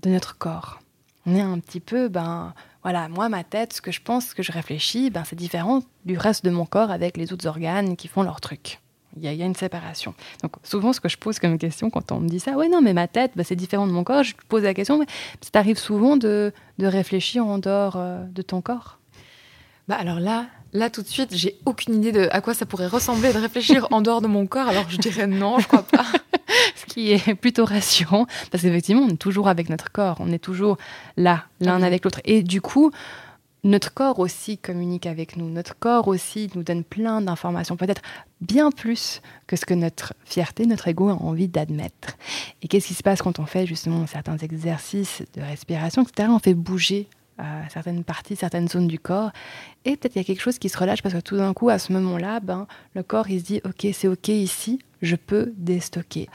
de 0.02 0.10
notre 0.10 0.38
corps. 0.38 0.80
On 1.28 1.36
est 1.36 1.42
un 1.42 1.60
petit 1.60 1.80
peu, 1.80 2.08
ben, 2.08 2.54
voilà, 2.84 3.10
moi, 3.10 3.30
ma 3.30 3.44
tête, 3.44 3.74
ce 3.74 3.82
que 3.82 3.92
je 3.92 4.02
pense, 4.02 4.28
ce 4.28 4.36
que 4.36 4.44
je 4.44 4.52
réfléchis, 4.52 5.10
ben, 5.10 5.24
c'est 5.24 5.36
différent 5.36 5.82
du 6.06 6.18
reste 6.18 6.44
de 6.44 6.50
mon 6.50 6.66
corps 6.66 6.92
avec 6.92 7.18
les 7.18 7.32
autres 7.32 7.48
organes 7.48 7.96
qui 7.96 8.08
font 8.08 8.24
leur 8.24 8.42
truc. 8.42 8.80
Il 9.18 9.24
y, 9.24 9.28
a, 9.28 9.34
il 9.34 9.40
y, 9.40 9.44
a, 9.44 9.46
une 9.46 9.56
séparation. 9.56 10.16
Donc, 10.42 10.54
souvent, 10.64 10.94
ce 10.94 11.02
que 11.02 11.10
je 11.10 11.18
pose 11.18 11.38
comme 11.38 11.58
question 11.58 11.90
quand 11.90 12.14
on 12.14 12.22
me 12.22 12.30
dit 12.30 12.40
ça, 12.40 12.54
ouais, 12.54 12.70
non, 12.70 12.82
mais 12.82 12.94
ma 12.94 13.08
tête, 13.08 13.34
ben, 13.36 13.44
c'est 13.44 13.58
différent 13.58 13.86
de 13.86 13.92
mon 13.92 14.04
corps, 14.04 14.24
je 14.24 14.34
pose 14.48 14.64
la 14.64 14.74
question, 14.74 14.98
mais 14.98 15.06
ça 15.42 15.50
t'arrive 15.52 15.78
souvent 15.78 16.16
de, 16.18 16.54
de, 16.80 16.86
réfléchir 16.88 17.46
en 17.46 17.58
dehors 17.58 17.98
euh, 17.98 18.24
de 18.24 18.42
ton 18.42 18.62
corps? 18.62 19.00
Bah 19.88 19.98
Alors 20.00 20.20
là, 20.20 20.46
Là, 20.74 20.90
tout 20.90 21.02
de 21.02 21.08
suite, 21.08 21.36
j'ai 21.36 21.60
aucune 21.66 21.96
idée 21.96 22.14
de 22.14 22.30
à 22.32 22.40
quoi 22.40 22.54
ça 22.54 22.66
pourrait 22.66 22.88
ressembler 22.88 23.34
de 23.34 23.38
réfléchir 23.38 23.88
en 23.92 24.02
dehors 24.02 24.22
de 24.22 24.28
mon 24.28 24.48
corps, 24.48 24.70
alors 24.70 24.90
je 24.90 24.98
dirais 24.98 25.28
non, 25.28 25.60
je 25.60 25.68
crois 25.68 25.84
pas. 25.84 26.06
Ce 26.82 26.94
qui 26.94 27.12
est 27.12 27.36
plutôt 27.42 27.66
rassurant, 27.66 28.26
parce 28.52 28.64
qu'effectivement, 28.64 29.04
on 29.04 29.10
est 29.10 29.18
toujours 29.18 29.48
avec 29.48 29.70
notre 29.70 29.92
corps, 29.92 30.18
on 30.20 30.32
est 30.32 30.40
toujours 30.40 30.78
là, 31.18 31.46
l'un 31.60 31.82
avec 31.84 32.04
l'autre. 32.04 32.22
Et 32.26 32.44
du 32.44 32.62
coup, 32.62 32.92
notre 33.64 33.94
corps 33.94 34.20
aussi 34.20 34.58
communique 34.58 35.06
avec 35.06 35.38
nous. 35.38 35.48
Notre 35.48 35.78
corps 35.78 36.08
aussi 36.08 36.50
nous 36.56 36.64
donne 36.64 36.84
plein 36.84 37.22
d'informations, 37.22 37.78
peut-être 37.78 38.02
bien 38.40 38.72
plus 38.72 39.22
que 39.46 39.56
ce 39.56 39.66
que 39.66 39.76
notre 39.76 40.14
fierté, 40.26 40.66
notre 40.66 40.88
ego 40.88 41.10
a 41.10 41.14
envie 41.14 41.48
d'admettre. 41.48 42.18
Et 42.64 42.68
qu'est-ce 42.68 42.88
qui 42.88 42.94
se 42.96 43.04
passe 43.04 43.22
quand 43.22 43.38
on 43.38 43.46
fait 43.46 43.68
justement 43.68 44.08
certains 44.08 44.38
exercices 44.38 45.22
de 45.36 45.42
respiration, 45.42 46.02
etc. 46.02 46.30
On 46.32 46.40
fait 46.40 46.56
bouger 46.56 47.08
certaines 47.70 48.04
parties, 48.04 48.36
certaines 48.36 48.68
zones 48.68 48.88
du 48.88 49.00
corps. 49.00 49.32
Et 49.86 49.96
peut-être 49.96 50.16
il 50.16 50.20
y 50.20 50.22
a 50.22 50.24
quelque 50.24 50.42
chose 50.42 50.60
qui 50.60 50.70
se 50.70 50.78
relâche 50.78 51.02
parce 51.02 51.16
que 51.16 51.20
tout 51.20 51.38
d'un 51.38 51.54
coup, 51.54 51.70
à 51.70 51.80
ce 51.80 51.92
moment-là, 51.94 52.40
ben, 52.40 52.68
le 52.94 53.04
corps, 53.04 53.30
il 53.30 53.40
se 53.40 53.46
dit, 53.46 53.62
OK, 53.66 53.88
c'est 53.94 54.08
OK 54.08 54.28
ici, 54.30 54.80
je 55.02 55.16
peux 55.16 55.54
déstocker. 55.58 56.30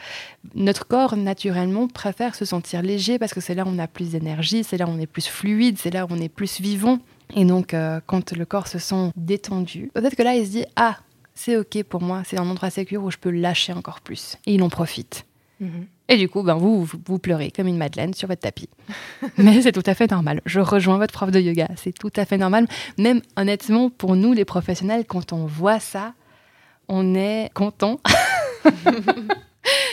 Notre 0.55 0.87
corps, 0.87 1.17
naturellement, 1.17 1.89
préfère 1.89 2.35
se 2.35 2.45
sentir 2.45 2.83
léger 2.83 3.19
parce 3.19 3.35
que 3.35 3.41
c'est 3.41 3.55
là 3.55 3.65
où 3.65 3.69
on 3.69 3.79
a 3.79 3.87
plus 3.87 4.11
d'énergie, 4.11 4.65
c'est 4.65 4.77
là 4.77 4.87
où 4.87 4.91
on 4.91 4.99
est 4.99 5.07
plus 5.07 5.27
fluide, 5.27 5.79
c'est 5.79 5.91
là 5.91 6.05
où 6.05 6.09
on 6.11 6.21
est 6.21 6.29
plus 6.29 6.61
vivant. 6.61 6.99
Et 7.35 7.45
donc, 7.45 7.75
euh, 7.75 8.01
quand 8.07 8.33
le 8.33 8.45
corps 8.45 8.69
se 8.69 8.79
sent 8.79 9.11
détendu, 9.17 9.91
peut-être 9.95 10.17
que 10.17 10.23
là, 10.23 10.35
il 10.35 10.47
se 10.47 10.51
dit, 10.51 10.65
ah, 10.77 10.97
c'est 11.35 11.57
OK 11.57 11.83
pour 11.85 12.03
moi, 12.03 12.23
c'est 12.25 12.39
un 12.39 12.49
endroit 12.49 12.71
sécure 12.71 13.05
où 13.05 13.11
je 13.11 13.19
peux 13.19 13.31
lâcher 13.31 13.73
encore 13.73 14.01
plus. 14.01 14.37
Et 14.47 14.55
il 14.55 14.63
en 14.63 14.69
profite. 14.69 15.27
Mm 15.61 15.67
-hmm. 15.67 15.87
Et 16.09 16.17
du 16.17 16.29
coup, 16.29 16.43
ben 16.43 16.55
vous, 16.55 16.85
vous, 16.85 16.99
vous, 17.05 17.19
pleurez 17.19 17.51
comme 17.51 17.67
une 17.67 17.79
madeleine 17.79 18.15
sur 18.15 18.29
votre 18.29 18.43
tapis. 18.43 18.69
Mais 19.39 19.63
c'est 19.63 19.73
tout 19.73 19.83
à 19.87 19.95
fait 19.95 20.11
normal. 20.11 20.41
Je 20.47 20.61
rejoins 20.61 20.99
votre 20.99 21.13
prof 21.13 21.31
de 21.31 21.41
yoga. 21.41 21.69
C'est 21.77 21.93
tout 21.93 22.13
à 22.17 22.25
fait 22.25 22.39
normal. 22.39 22.67
Même 22.99 23.21
honnêtement, 23.37 23.91
pour 23.91 24.15
nous, 24.15 24.33
les 24.33 24.45
professionnels, 24.45 25.05
quand 25.05 25.33
on 25.33 25.47
voit 25.47 25.81
ça, 25.81 26.15
on 26.89 27.15
est 27.15 27.51
content. 27.55 28.01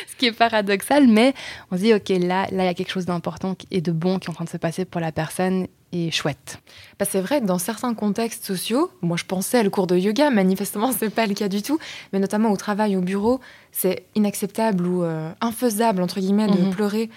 Ce 0.07 0.15
qui 0.17 0.27
est 0.27 0.31
paradoxal, 0.31 1.07
mais 1.07 1.33
on 1.71 1.77
se 1.77 1.81
dit, 1.81 1.93
OK, 1.93 2.09
là, 2.09 2.45
là, 2.51 2.63
il 2.63 2.65
y 2.65 2.67
a 2.67 2.73
quelque 2.75 2.91
chose 2.91 3.07
d'important 3.07 3.55
et 3.71 3.81
de 3.81 3.91
bon 3.91 4.19
qui 4.19 4.27
est 4.27 4.29
en 4.29 4.33
train 4.33 4.45
de 4.45 4.49
se 4.49 4.57
passer 4.57 4.85
pour 4.85 5.01
la 5.01 5.11
personne 5.11 5.67
et 5.93 6.11
chouette. 6.11 6.59
Bah 6.99 7.05
c'est 7.09 7.21
vrai 7.21 7.39
que 7.39 7.45
dans 7.45 7.59
certains 7.59 7.93
contextes 7.93 8.43
sociaux, 8.43 8.91
moi 9.01 9.15
je 9.15 9.23
pensais 9.23 9.59
à 9.59 9.63
le 9.63 9.69
cours 9.69 9.87
de 9.87 9.95
yoga, 9.95 10.29
manifestement 10.43 10.91
c'est 10.91 11.09
pas 11.09 11.27
le 11.27 11.35
cas 11.35 11.47
du 11.47 11.61
tout, 11.61 11.79
mais 12.11 12.19
notamment 12.19 12.51
au 12.51 12.57
travail, 12.57 12.97
au 12.97 13.01
bureau, 13.01 13.39
c'est 13.71 14.05
inacceptable 14.15 14.85
ou 14.85 15.03
euh, 15.03 15.31
infaisable 15.39 16.01
entre 16.01 16.19
guillemets 16.19 16.47
de 16.47 16.53
mm 16.53 16.65
-hmm. 16.65 16.71
pleurer 16.71 17.09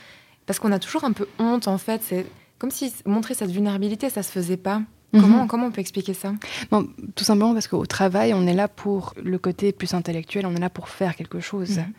parce 0.47 0.59
qu'on 0.61 0.73
a 0.73 0.79
toujours 0.79 1.05
un 1.05 1.13
peu 1.13 1.27
honte 1.39 1.67
en 1.69 1.79
fait. 1.79 2.01
C'est 2.09 2.27
comme 2.59 2.71
si 2.71 2.93
montrer 3.07 3.35
cette 3.35 3.51
vulnérabilité 3.51 4.11
ça 4.11 4.23
se 4.23 4.31
faisait 4.31 4.63
pas. 4.69 4.81
Comment, 5.13 5.27
mm 5.29 5.45
-hmm. 5.45 5.47
comment 5.51 5.67
on 5.69 5.73
peut 5.77 5.85
expliquer 5.87 6.15
ça? 6.23 6.31
Bon, 6.71 6.81
Tout 7.17 7.25
simplement 7.31 7.53
parce 7.57 7.69
qu'au 7.71 7.87
travail, 7.87 8.29
on 8.41 8.45
est 8.51 8.59
là 8.63 8.69
pour 8.83 9.01
le 9.33 9.39
côté 9.47 9.65
plus 9.73 9.93
intellectuel, 10.01 10.43
on 10.51 10.55
est 10.59 10.65
là 10.67 10.73
pour 10.79 10.89
faire 10.99 11.13
quelque 11.21 11.41
chose. 11.51 11.79
Alors, 11.79 11.91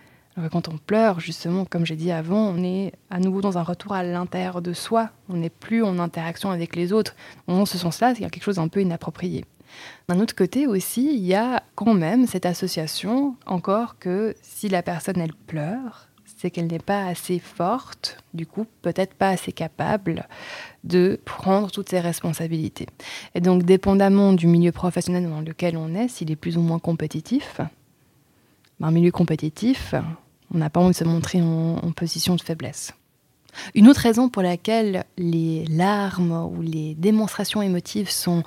quand 0.51 0.67
on 0.67 0.77
pleure, 0.77 1.19
justement, 1.19 1.65
comme 1.65 1.85
j'ai 1.85 1.95
dit 1.95 2.11
avant, 2.11 2.49
on 2.49 2.63
est 2.63 2.93
à 3.09 3.19
nouveau 3.19 3.41
dans 3.41 3.57
un 3.57 3.63
retour 3.63 3.93
à 3.93 4.03
l'intérieur 4.03 4.61
de 4.61 4.73
soi. 4.73 5.09
On 5.29 5.35
n'est 5.35 5.49
plus 5.49 5.83
en 5.83 5.99
interaction 5.99 6.51
avec 6.51 6.75
les 6.75 6.93
autres. 6.93 7.15
En 7.47 7.65
ce 7.65 7.77
sens-là, 7.77 8.09
a 8.09 8.13
quelque 8.13 8.43
chose 8.43 8.57
d'un 8.57 8.67
peu 8.67 8.81
inapproprié. 8.81 9.45
D'un 10.07 10.19
autre 10.19 10.35
côté 10.35 10.67
aussi, 10.67 11.09
il 11.13 11.25
y 11.25 11.35
a 11.35 11.63
quand 11.75 11.93
même 11.93 12.27
cette 12.27 12.45
association, 12.45 13.35
encore 13.45 13.97
que 13.99 14.35
si 14.41 14.69
la 14.69 14.83
personne, 14.83 15.19
elle 15.19 15.33
pleure, 15.33 16.07
c'est 16.37 16.51
qu'elle 16.51 16.67
n'est 16.67 16.79
pas 16.79 17.05
assez 17.07 17.39
forte, 17.39 18.23
du 18.33 18.45
coup 18.45 18.67
peut-être 18.83 19.15
pas 19.15 19.29
assez 19.29 19.51
capable 19.51 20.27
de 20.83 21.19
prendre 21.25 21.71
toutes 21.71 21.89
ses 21.89 21.99
responsabilités. 21.99 22.85
Et 23.33 23.41
donc 23.41 23.63
dépendamment 23.63 24.33
du 24.33 24.45
milieu 24.45 24.71
professionnel 24.71 25.27
dans 25.27 25.41
lequel 25.41 25.77
on 25.77 25.95
est, 25.95 26.07
s'il 26.07 26.31
est 26.31 26.35
plus 26.35 26.57
ou 26.57 26.61
moins 26.61 26.79
compétitif, 26.79 27.59
ben, 28.79 28.87
un 28.89 28.91
milieu 28.91 29.11
compétitif, 29.11 29.95
on 30.53 30.57
n'a 30.57 30.69
pas 30.69 30.79
envie 30.79 30.91
de 30.91 30.95
se 30.95 31.03
montrer 31.03 31.41
en, 31.41 31.91
position 31.95 32.35
de 32.35 32.41
faiblesse. 32.41 32.93
Une 33.73 33.87
autre 33.87 34.01
raison 34.01 34.29
pour 34.29 34.43
laquelle 34.43 35.05
les 35.17 35.65
larmes 35.65 36.47
ou 36.51 36.61
les 36.61 36.95
démonstrations 36.95 37.61
émotives 37.61 38.09
sont 38.09 38.43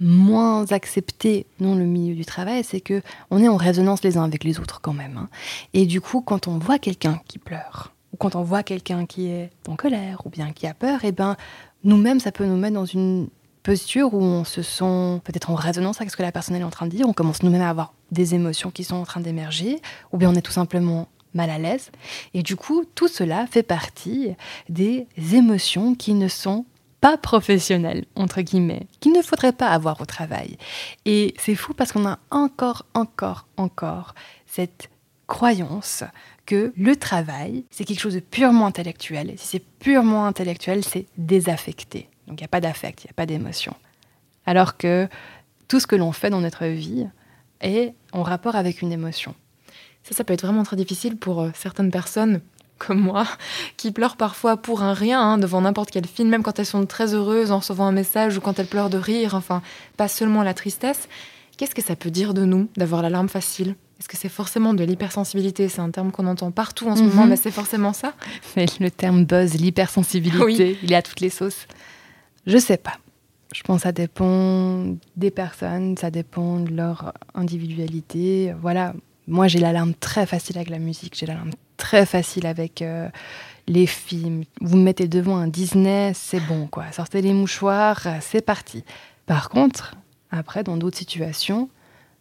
moins 0.00 0.70
acceptées 0.72 1.46
dans 1.60 1.74
le 1.74 1.84
milieu 1.84 2.14
du 2.14 2.24
travail, 2.24 2.64
c'est 2.64 2.80
que 2.80 3.02
on 3.30 3.42
est 3.42 3.48
en 3.48 3.56
résonance 3.56 4.02
les 4.02 4.16
uns 4.16 4.24
avec 4.24 4.44
les 4.44 4.58
autres 4.58 4.80
quand 4.80 4.92
même. 4.92 5.16
hein. 5.16 5.28
Et 5.74 5.86
du 5.86 6.00
coup, 6.00 6.20
quand 6.20 6.48
on 6.48 6.58
voit 6.58 6.78
quelqu'un 6.78 7.20
qui 7.26 7.38
pleure, 7.38 7.92
ou 8.12 8.16
quand 8.16 8.34
on 8.34 8.42
voit 8.42 8.62
quelqu'un 8.62 9.06
qui 9.06 9.28
est 9.28 9.50
en 9.68 9.76
colère, 9.76 10.22
ou 10.24 10.30
bien 10.30 10.52
qui 10.52 10.66
a 10.66 10.74
peur, 10.74 11.04
et 11.04 11.12
ben 11.12 11.36
nous-mêmes, 11.84 12.20
ça 12.20 12.32
peut 12.32 12.44
nous 12.46 12.56
mettre 12.56 12.74
dans 12.74 12.86
une 12.86 13.28
posture 13.62 14.14
où 14.14 14.22
on 14.22 14.44
se 14.44 14.62
sent 14.62 15.20
peut-être 15.24 15.50
en 15.50 15.54
résonance 15.54 16.00
avec 16.00 16.10
ce 16.10 16.16
que 16.16 16.22
la 16.22 16.32
personne 16.32 16.56
est 16.56 16.64
en 16.64 16.70
train 16.70 16.86
de 16.86 16.96
dire, 16.96 17.06
on 17.08 17.12
commence 17.12 17.42
nous-mêmes 17.42 17.62
à 17.62 17.70
avoir 17.70 17.92
des 18.10 18.34
émotions 18.34 18.70
qui 18.70 18.84
sont 18.84 18.96
en 18.96 19.04
train 19.04 19.20
d'émerger, 19.20 19.80
ou 20.12 20.16
bien 20.16 20.30
on 20.30 20.34
est 20.34 20.42
tout 20.42 20.52
simplement 20.52 21.08
mal 21.34 21.50
à 21.50 21.58
l'aise. 21.58 21.90
Et 22.34 22.42
du 22.42 22.56
coup, 22.56 22.84
tout 22.94 23.08
cela 23.08 23.46
fait 23.46 23.62
partie 23.62 24.34
des 24.68 25.06
émotions 25.32 25.94
qui 25.94 26.14
ne 26.14 26.28
sont 26.28 26.64
pas 27.00 27.16
professionnelles, 27.16 28.04
entre 28.14 28.42
guillemets, 28.42 28.86
qu'il 29.00 29.12
ne 29.12 29.22
faudrait 29.22 29.52
pas 29.52 29.68
avoir 29.68 30.00
au 30.00 30.04
travail. 30.04 30.58
Et 31.06 31.34
c'est 31.38 31.54
fou 31.54 31.72
parce 31.72 31.92
qu'on 31.92 32.06
a 32.06 32.18
encore, 32.30 32.84
encore, 32.94 33.46
encore 33.56 34.14
cette 34.46 34.90
croyance 35.26 36.04
que 36.44 36.72
le 36.76 36.96
travail, 36.96 37.64
c'est 37.70 37.84
quelque 37.84 38.00
chose 38.00 38.14
de 38.14 38.20
purement 38.20 38.66
intellectuel. 38.66 39.34
Si 39.36 39.46
c'est 39.46 39.64
purement 39.78 40.26
intellectuel, 40.26 40.84
c'est 40.84 41.06
désaffecté. 41.16 42.08
Donc 42.26 42.40
il 42.40 42.42
n'y 42.42 42.46
a 42.46 42.48
pas 42.48 42.60
d'affect, 42.60 43.04
il 43.04 43.06
n'y 43.06 43.10
a 43.10 43.14
pas 43.14 43.26
d'émotion. 43.26 43.74
Alors 44.46 44.76
que 44.76 45.08
tout 45.68 45.80
ce 45.80 45.86
que 45.86 45.96
l'on 45.96 46.12
fait 46.12 46.30
dans 46.30 46.40
notre 46.40 46.66
vie 46.66 47.06
est 47.60 47.94
en 48.12 48.22
rapport 48.22 48.56
avec 48.56 48.82
une 48.82 48.92
émotion. 48.92 49.34
Ça, 50.10 50.16
ça 50.16 50.24
peut 50.24 50.32
être 50.34 50.42
vraiment 50.42 50.62
très 50.64 50.76
difficile 50.76 51.16
pour 51.16 51.40
euh, 51.40 51.50
certaines 51.54 51.90
personnes 51.90 52.40
comme 52.78 52.98
moi, 53.00 53.26
qui 53.76 53.92
pleurent 53.92 54.16
parfois 54.16 54.56
pour 54.56 54.82
un 54.82 54.94
rien 54.94 55.20
hein, 55.20 55.36
devant 55.38 55.60
n'importe 55.60 55.90
quel 55.90 56.06
film, 56.06 56.30
même 56.30 56.42
quand 56.42 56.58
elles 56.58 56.64
sont 56.66 56.86
très 56.86 57.12
heureuses 57.14 57.50
en 57.52 57.58
recevant 57.58 57.86
un 57.86 57.92
message 57.92 58.38
ou 58.38 58.40
quand 58.40 58.58
elles 58.58 58.66
pleurent 58.66 58.88
de 58.88 58.96
rire, 58.96 59.34
enfin, 59.34 59.60
pas 59.98 60.08
seulement 60.08 60.42
la 60.42 60.54
tristesse. 60.54 61.06
Qu'est-ce 61.58 61.74
que 61.74 61.82
ça 61.82 61.94
peut 61.94 62.10
dire 62.10 62.32
de 62.32 62.46
nous 62.46 62.68
d'avoir 62.78 63.02
la 63.02 63.10
larme 63.10 63.28
facile? 63.28 63.74
Est-ce 63.98 64.08
que 64.08 64.16
c'est 64.16 64.30
forcément 64.30 64.72
de 64.72 64.82
l'hypersensibilité? 64.82 65.68
C'est 65.68 65.82
un 65.82 65.90
terme 65.90 66.10
qu'on 66.10 66.26
entend 66.26 66.50
partout 66.52 66.88
en 66.88 66.96
ce 66.96 67.02
Mhm. 67.02 67.08
moment, 67.10 67.26
mais 67.26 67.36
c'est 67.36 67.50
forcément 67.50 67.92
ça 67.92 68.14
Mais 68.56 68.64
le 68.80 68.90
terme 68.90 69.26
buzz, 69.26 69.54
l'hypersensibilité, 69.56 70.42
Oui. 70.42 70.78
il 70.82 70.90
est 70.92 70.96
à 70.96 71.02
toutes 71.02 71.20
les 71.20 71.28
sauces. 71.28 71.66
Je 72.46 72.56
sais 72.56 72.78
pas. 72.78 72.94
Je 73.54 73.62
pense 73.62 73.78
que 73.78 73.82
ça 73.82 73.92
dépend 73.92 74.86
des 75.16 75.30
personnes, 75.30 75.98
ça 75.98 76.10
dépend 76.10 76.60
de 76.60 76.70
leur 76.74 77.12
individualité. 77.34 78.54
Voilà. 78.62 78.94
Moi, 79.30 79.46
j'ai 79.46 79.60
l'alarme 79.60 79.94
très 79.94 80.26
facile 80.26 80.58
avec 80.58 80.70
la 80.70 80.80
musique, 80.80 81.16
j'ai 81.16 81.24
l'alarme 81.24 81.52
très 81.76 82.04
facile 82.04 82.46
avec 82.46 82.82
euh, 82.82 83.08
les 83.68 83.86
films. 83.86 84.42
Vous 84.60 84.76
me 84.76 84.82
mettez 84.82 85.06
devant 85.06 85.36
un 85.36 85.46
Disney, 85.46 86.10
c'est 86.16 86.40
bon, 86.40 86.66
quoi. 86.66 86.90
Sortez 86.90 87.22
les 87.22 87.32
mouchoirs, 87.32 88.08
c'est 88.20 88.44
parti. 88.44 88.84
Par 89.26 89.48
contre, 89.48 89.94
après, 90.32 90.64
dans 90.64 90.76
d'autres 90.76 90.98
situations, 90.98 91.70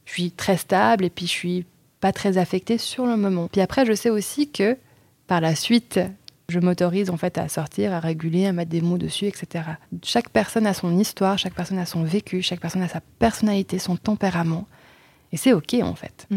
je 0.05 0.13
suis 0.13 0.31
très 0.31 0.55
stable 0.55 1.03
et 1.03 1.09
puis 1.09 1.25
je 1.25 1.31
suis 1.31 1.65
pas 1.99 2.11
très 2.11 2.37
affectée 2.37 2.77
sur 2.77 3.07
le 3.07 3.17
moment. 3.17 3.47
Puis 3.51 3.61
après, 3.61 3.87
je 3.87 3.93
sais 3.93 4.11
aussi 4.11 4.51
que 4.51 4.77
par 5.25 5.41
la 5.41 5.55
suite, 5.55 5.99
je 6.47 6.59
m'autorise 6.59 7.09
en 7.09 7.17
fait 7.17 7.39
à 7.39 7.49
sortir, 7.49 7.91
à 7.91 7.99
réguler, 7.99 8.45
à 8.45 8.53
mettre 8.53 8.69
des 8.69 8.81
mots 8.81 8.99
dessus, 8.99 9.25
etc. 9.25 9.63
Chaque 10.03 10.29
personne 10.29 10.67
a 10.67 10.75
son 10.75 10.95
histoire, 10.99 11.39
chaque 11.39 11.55
personne 11.55 11.79
a 11.79 11.87
son 11.87 12.03
vécu, 12.03 12.43
chaque 12.43 12.59
personne 12.59 12.83
a 12.83 12.87
sa 12.87 13.01
personnalité, 13.17 13.79
son 13.79 13.95
tempérament. 13.97 14.67
Et 15.31 15.37
c'est 15.37 15.53
OK 15.53 15.75
en 15.83 15.93
fait. 15.95 16.27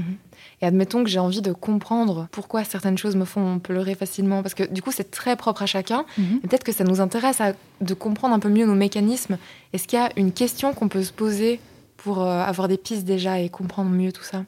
Et 0.61 0.67
admettons 0.67 1.03
que 1.03 1.09
j'ai 1.11 1.19
envie 1.19 1.41
de 1.43 1.53
comprendre 1.53 2.29
pourquoi 2.31 2.63
certaines 2.65 2.99
choses 2.99 3.17
me 3.17 3.25
font 3.25 3.59
pleurer 3.59 3.95
facilement, 3.95 4.43
parce 4.43 4.55
que 4.55 4.65
du 4.65 4.83
coup 4.83 4.93
c'est 4.93 5.11
très 5.11 5.35
propre 5.37 5.63
à 5.63 5.67
chacun, 5.67 6.05
et 6.19 6.47
peut-être 6.47 6.65
que 6.65 6.73
ça 6.73 6.85
nous 6.85 7.01
intéresse 7.01 7.41
à- 7.41 7.55
de 7.81 7.95
comprendre 7.95 8.35
un 8.35 8.39
peu 8.39 8.49
mieux 8.51 8.67
nos 8.67 8.75
mécanismes. 8.75 9.39
Est-ce 9.73 9.89
qu'il 9.89 9.99
y 9.99 10.03
a 10.03 10.11
une 10.17 10.33
question 10.33 10.73
qu'on 10.75 10.89
peut 10.89 11.03
se 11.03 11.13
poser 11.13 11.59
pour 11.97 12.21
euh, 12.23 12.43
avoir 12.43 12.69
des 12.69 12.77
pistes 12.77 13.05
déjà 13.05 13.41
et 13.41 13.49
comprendre 13.49 13.91
mieux 13.91 14.13
tout 14.13 14.25
ça? 14.25 14.45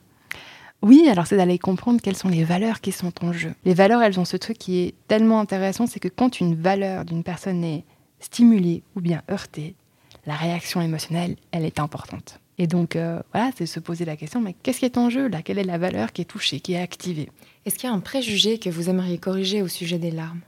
Oui, 0.83 1.09
alors 1.11 1.27
c'est 1.27 1.37
d'aller 1.39 1.59
comprendre 1.59 2.01
quelles 2.03 2.17
sont 2.17 2.29
les 2.29 2.45
valeurs 2.45 2.83
qui 2.83 2.93
sont 2.93 3.13
en 3.25 3.33
jeu. 3.33 3.55
Les 3.65 3.73
valeurs, 3.73 4.03
elles 4.03 4.21
ont 4.21 4.27
ce 4.27 4.37
truc 4.37 4.59
qui 4.59 4.81
est 4.81 4.95
tellement 5.09 5.41
intéressant, 5.41 5.87
c'est 5.87 6.01
que 6.01 6.09
quand 6.09 6.41
une 6.41 6.55
valeur 6.55 7.07
d'une 7.07 7.23
personne 7.23 7.65
est 7.65 7.85
stimulée 8.21 8.83
ou 8.95 9.01
bien 9.01 9.23
heurtée, 9.31 9.75
la 10.27 10.35
réaction 10.35 10.83
émotionnelle, 10.83 11.37
elle 11.53 11.65
est 11.65 11.79
importante. 11.81 12.39
Et 12.59 12.67
donc, 12.67 12.95
euh, 12.95 13.21
voilà, 13.33 13.51
c'est 13.57 13.67
se 13.67 13.81
poser 13.81 14.05
la 14.05 14.17
question, 14.17 14.41
mais 14.41 14.55
qu'est-ce 14.55 14.79
qui 14.79 14.85
est 14.85 14.99
en 14.99 15.11
jeu 15.11 15.29
là? 15.29 15.43
Quelle 15.43 15.59
est 15.59 15.65
la 15.65 15.79
valeur 15.79 16.13
qui 16.13 16.23
est 16.23 16.27
touchée, 16.27 16.61
qui 16.61 16.75
est 16.75 16.81
activée? 16.81 17.31
Est-ce 17.65 17.77
qu'il 17.77 17.89
y 17.89 17.93
a 17.93 17.95
un 17.95 18.01
préjugé 18.01 18.59
que 18.59 18.71
vous 18.71 18.89
aimeriez 18.89 19.19
corriger 19.19 19.63
au 19.63 19.69
sujet 19.69 19.99
des 19.99 20.11
larmes? 20.11 20.41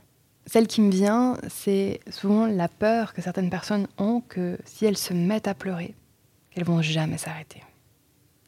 Celle 0.47 0.69
qui 0.69 0.81
me 0.81 0.93
vient, 0.93 1.37
c'est 1.49 2.01
souvent 2.09 2.47
la 2.47 2.69
peur 2.69 3.13
que 3.13 3.23
certaines 3.23 3.51
personnes 3.51 3.89
ont 3.99 4.21
que 4.21 4.59
si 4.65 4.85
elles 4.85 4.97
se 4.97 5.13
mettent 5.13 5.49
à 5.49 5.55
pleurer, 5.55 5.95
qu'elles 6.51 6.65
vont 6.65 6.83
jamais 6.83 7.19
s'arrêter. 7.19 7.63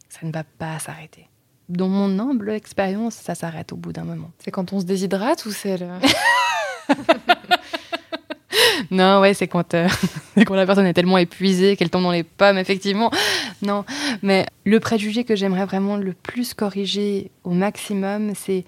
Ça 0.09 0.25
ne 0.25 0.31
va 0.31 0.45
pas 0.45 0.79
s'arrêter. 0.79 1.29
Dans 1.69 1.89
mon 1.89 2.19
humble 2.21 2.51
expérience, 2.51 3.15
ça 3.15 3.35
s'arrête 3.35 3.73
au 3.73 3.77
bout 3.77 3.93
d'un 3.93 4.05
moment. 4.05 4.31
C'est 4.39 4.53
quand 4.53 4.73
on 4.73 4.81
se 4.81 4.85
déshydrate 4.85 5.45
ou 5.45 5.51
c'est 5.51 5.79
le... 5.79 5.89
Non, 8.91 9.21
ouais, 9.21 9.35
c'est 9.35 9.49
quand, 9.49 9.75
euh, 9.75 9.89
quand 10.47 10.55
la 10.55 10.67
personne 10.67 10.87
est 10.87 10.95
tellement 10.95 11.19
épuisée 11.19 11.77
qu'elle 11.77 11.91
tombe 11.91 12.03
dans 12.03 12.11
les 12.11 12.23
pommes, 12.23 12.59
effectivement. 12.59 13.11
Non, 13.63 13.85
mais 14.23 14.47
le 14.65 14.81
préjugé 14.81 15.25
que 15.25 15.37
j'aimerais 15.37 15.65
vraiment 15.65 15.97
le 15.97 16.13
plus 16.13 16.55
corriger 16.55 17.31
au 17.45 17.51
maximum, 17.51 18.33
c'est 18.35 18.65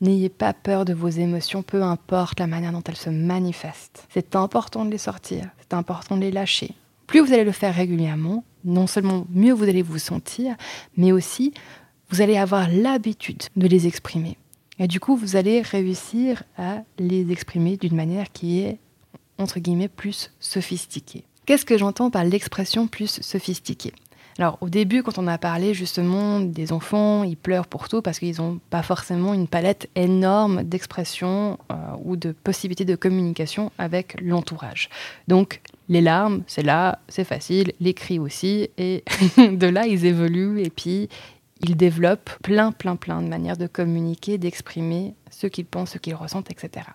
n'ayez 0.00 0.28
pas 0.28 0.52
peur 0.52 0.84
de 0.84 0.94
vos 0.94 1.08
émotions, 1.08 1.62
peu 1.62 1.82
importe 1.82 2.40
la 2.40 2.46
manière 2.46 2.72
dont 2.72 2.82
elles 2.86 2.96
se 2.96 3.10
manifestent. 3.10 4.06
C'est 4.12 4.34
important 4.34 4.84
de 4.84 4.90
les 4.90 4.98
sortir, 4.98 5.48
c'est 5.60 5.74
important 5.74 6.16
de 6.16 6.22
les 6.22 6.30
lâcher. 6.30 6.74
Plus 7.06 7.20
vous 7.20 7.32
allez 7.32 7.44
le 7.44 7.52
faire 7.52 7.74
régulièrement, 7.74 8.44
non 8.64 8.86
seulement 8.86 9.26
mieux 9.30 9.52
vous 9.52 9.64
allez 9.68 9.82
vous 9.82 9.98
sentir, 9.98 10.54
mais 10.96 11.12
aussi 11.12 11.52
vous 12.10 12.20
allez 12.22 12.36
avoir 12.36 12.68
l'habitude 12.70 13.42
de 13.56 13.66
les 13.66 13.86
exprimer. 13.86 14.36
Et 14.78 14.88
du 14.88 14.98
coup, 14.98 15.14
vous 15.14 15.36
allez 15.36 15.60
réussir 15.60 16.42
à 16.56 16.78
les 16.98 17.30
exprimer 17.30 17.76
d'une 17.76 17.94
manière 17.94 18.32
qui 18.32 18.60
est 18.60 18.78
entre 19.40 19.60
guillemets, 19.60 19.88
plus 19.88 20.30
sophistiqué. 20.40 21.24
Qu'est-ce 21.46 21.64
que 21.64 21.78
j'entends 21.78 22.10
par 22.10 22.24
l'expression 22.24 22.86
plus 22.86 23.20
sophistiqué? 23.22 23.92
Alors 24.38 24.56
au 24.60 24.68
début, 24.68 25.02
quand 25.02 25.18
on 25.18 25.26
a 25.26 25.36
parlé 25.36 25.74
justement 25.74 26.40
des 26.40 26.72
enfants, 26.72 27.24
ils 27.24 27.36
pleurent 27.36 27.66
pour 27.66 27.88
tout 27.88 28.00
parce 28.00 28.18
qu'ils 28.18 28.36
n'ont 28.38 28.58
pas 28.70 28.82
forcément 28.82 29.34
une 29.34 29.48
palette 29.48 29.90
énorme 29.96 30.62
d'expressions 30.62 31.58
euh, 31.70 31.74
ou 32.04 32.16
de 32.16 32.32
possibilités 32.32 32.84
de 32.84 32.96
communication 32.96 33.70
avec 33.76 34.18
l'entourage. 34.22 34.88
Donc 35.28 35.60
les 35.88 36.00
larmes, 36.00 36.42
c'est 36.46 36.62
là, 36.62 37.00
c'est 37.08 37.24
facile, 37.24 37.72
les 37.80 37.92
cris 37.92 38.18
aussi, 38.18 38.70
et 38.78 39.04
de 39.36 39.66
là 39.66 39.86
ils 39.86 40.06
évoluent 40.06 40.62
et 40.62 40.70
puis 40.70 41.08
ils 41.62 41.76
développent 41.76 42.30
plein, 42.42 42.72
plein, 42.72 42.96
plein 42.96 43.20
de 43.20 43.28
manières 43.28 43.58
de 43.58 43.66
communiquer, 43.66 44.38
d'exprimer 44.38 45.14
ce 45.30 45.48
qu'ils 45.48 45.66
pensent, 45.66 45.90
ce 45.90 45.98
qu'ils 45.98 46.14
ressentent, 46.14 46.50
etc. 46.50 46.86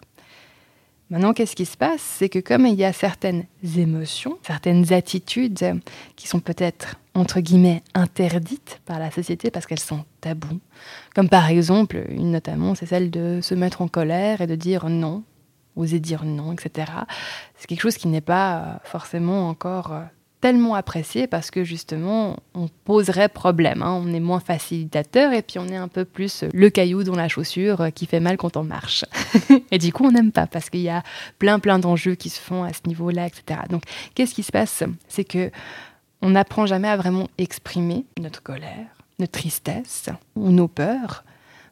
Maintenant, 1.11 1.33
qu'est-ce 1.33 1.55
qui 1.55 1.65
se 1.65 1.77
passe? 1.77 2.01
C'est 2.01 2.29
que 2.29 2.39
comme 2.39 2.65
il 2.65 2.75
y 2.75 2.83
a 2.83 2.91
certaines 2.91 3.45
émotions, 3.77 4.39
certaines 4.41 4.91
attitudes 4.91 5.79
qui 6.15 6.27
sont 6.27 6.39
peut-être, 6.39 6.95
entre 7.13 7.41
guillemets, 7.41 7.83
interdites 7.93 8.81
par 8.85 8.97
la 8.97 9.11
société 9.11 9.51
parce 9.51 9.67
qu'elles 9.67 9.79
sont 9.79 10.03
tabous, 10.19 10.59
comme 11.13 11.29
par 11.29 11.49
exemple, 11.49 12.03
une 12.09 12.31
notamment, 12.31 12.73
c'est 12.73 12.87
celle 12.87 13.11
de 13.11 13.39
se 13.41 13.53
mettre 13.53 13.83
en 13.83 13.87
colère 13.87 14.41
et 14.41 14.47
de 14.47 14.55
dire 14.55 14.89
non, 14.89 15.23
oser 15.75 15.99
dire 15.99 16.25
non, 16.25 16.53
etc. 16.53 16.91
C'est 17.55 17.67
quelque 17.67 17.81
chose 17.81 17.97
qui 17.97 18.07
n'est 18.07 18.21
pas 18.21 18.81
forcément 18.83 19.47
encore 19.47 19.93
tellement 20.45 20.75
apprécié 20.75 21.25
parce 21.25 21.49
que 21.49 21.63
justement, 21.63 22.37
on 22.53 22.67
poserait 22.83 23.29
problème. 23.29 23.81
hein. 23.81 23.99
On 23.99 24.13
est 24.13 24.19
moins 24.19 24.39
facilitateur 24.39 25.33
et 25.33 25.41
puis 25.41 25.57
on 25.57 25.67
est 25.69 25.75
un 25.75 25.87
peu 25.87 26.05
plus 26.05 26.43
le 26.53 26.69
caillou 26.69 27.03
dans 27.03 27.15
la 27.15 27.27
chaussure 27.27 27.87
qui 27.95 28.05
fait 28.05 28.19
mal 28.19 28.37
quand 28.37 28.55
on 28.55 28.63
marche. 28.63 29.05
et 29.71 29.79
du 29.79 29.91
coup, 29.91 30.05
on 30.05 30.11
n'aime 30.11 30.31
pas 30.31 30.45
parce 30.45 30.69
qu'il 30.69 30.81
y 30.81 30.89
a 30.89 31.01
plein, 31.39 31.57
plein 31.57 31.79
d'enjeux 31.79 32.13
qui 32.13 32.29
se 32.29 32.39
font 32.39 32.63
à 32.63 32.73
ce 32.73 32.81
niveau-là, 32.85 33.25
etc. 33.25 33.61
Donc, 33.71 33.85
qu'est-ce 34.13 34.35
qui 34.35 34.43
se 34.43 34.51
passe? 34.51 34.83
C'est 35.07 35.23
que 35.23 35.49
on 36.21 36.29
n'apprend 36.29 36.67
jamais 36.67 36.89
à 36.89 36.95
vraiment 36.95 37.27
exprimer 37.39 38.05
notre 38.19 38.43
colère, 38.43 38.85
notre 39.17 39.39
tristesse 39.39 40.09
ou 40.35 40.51
nos 40.51 40.67
peurs 40.67 41.23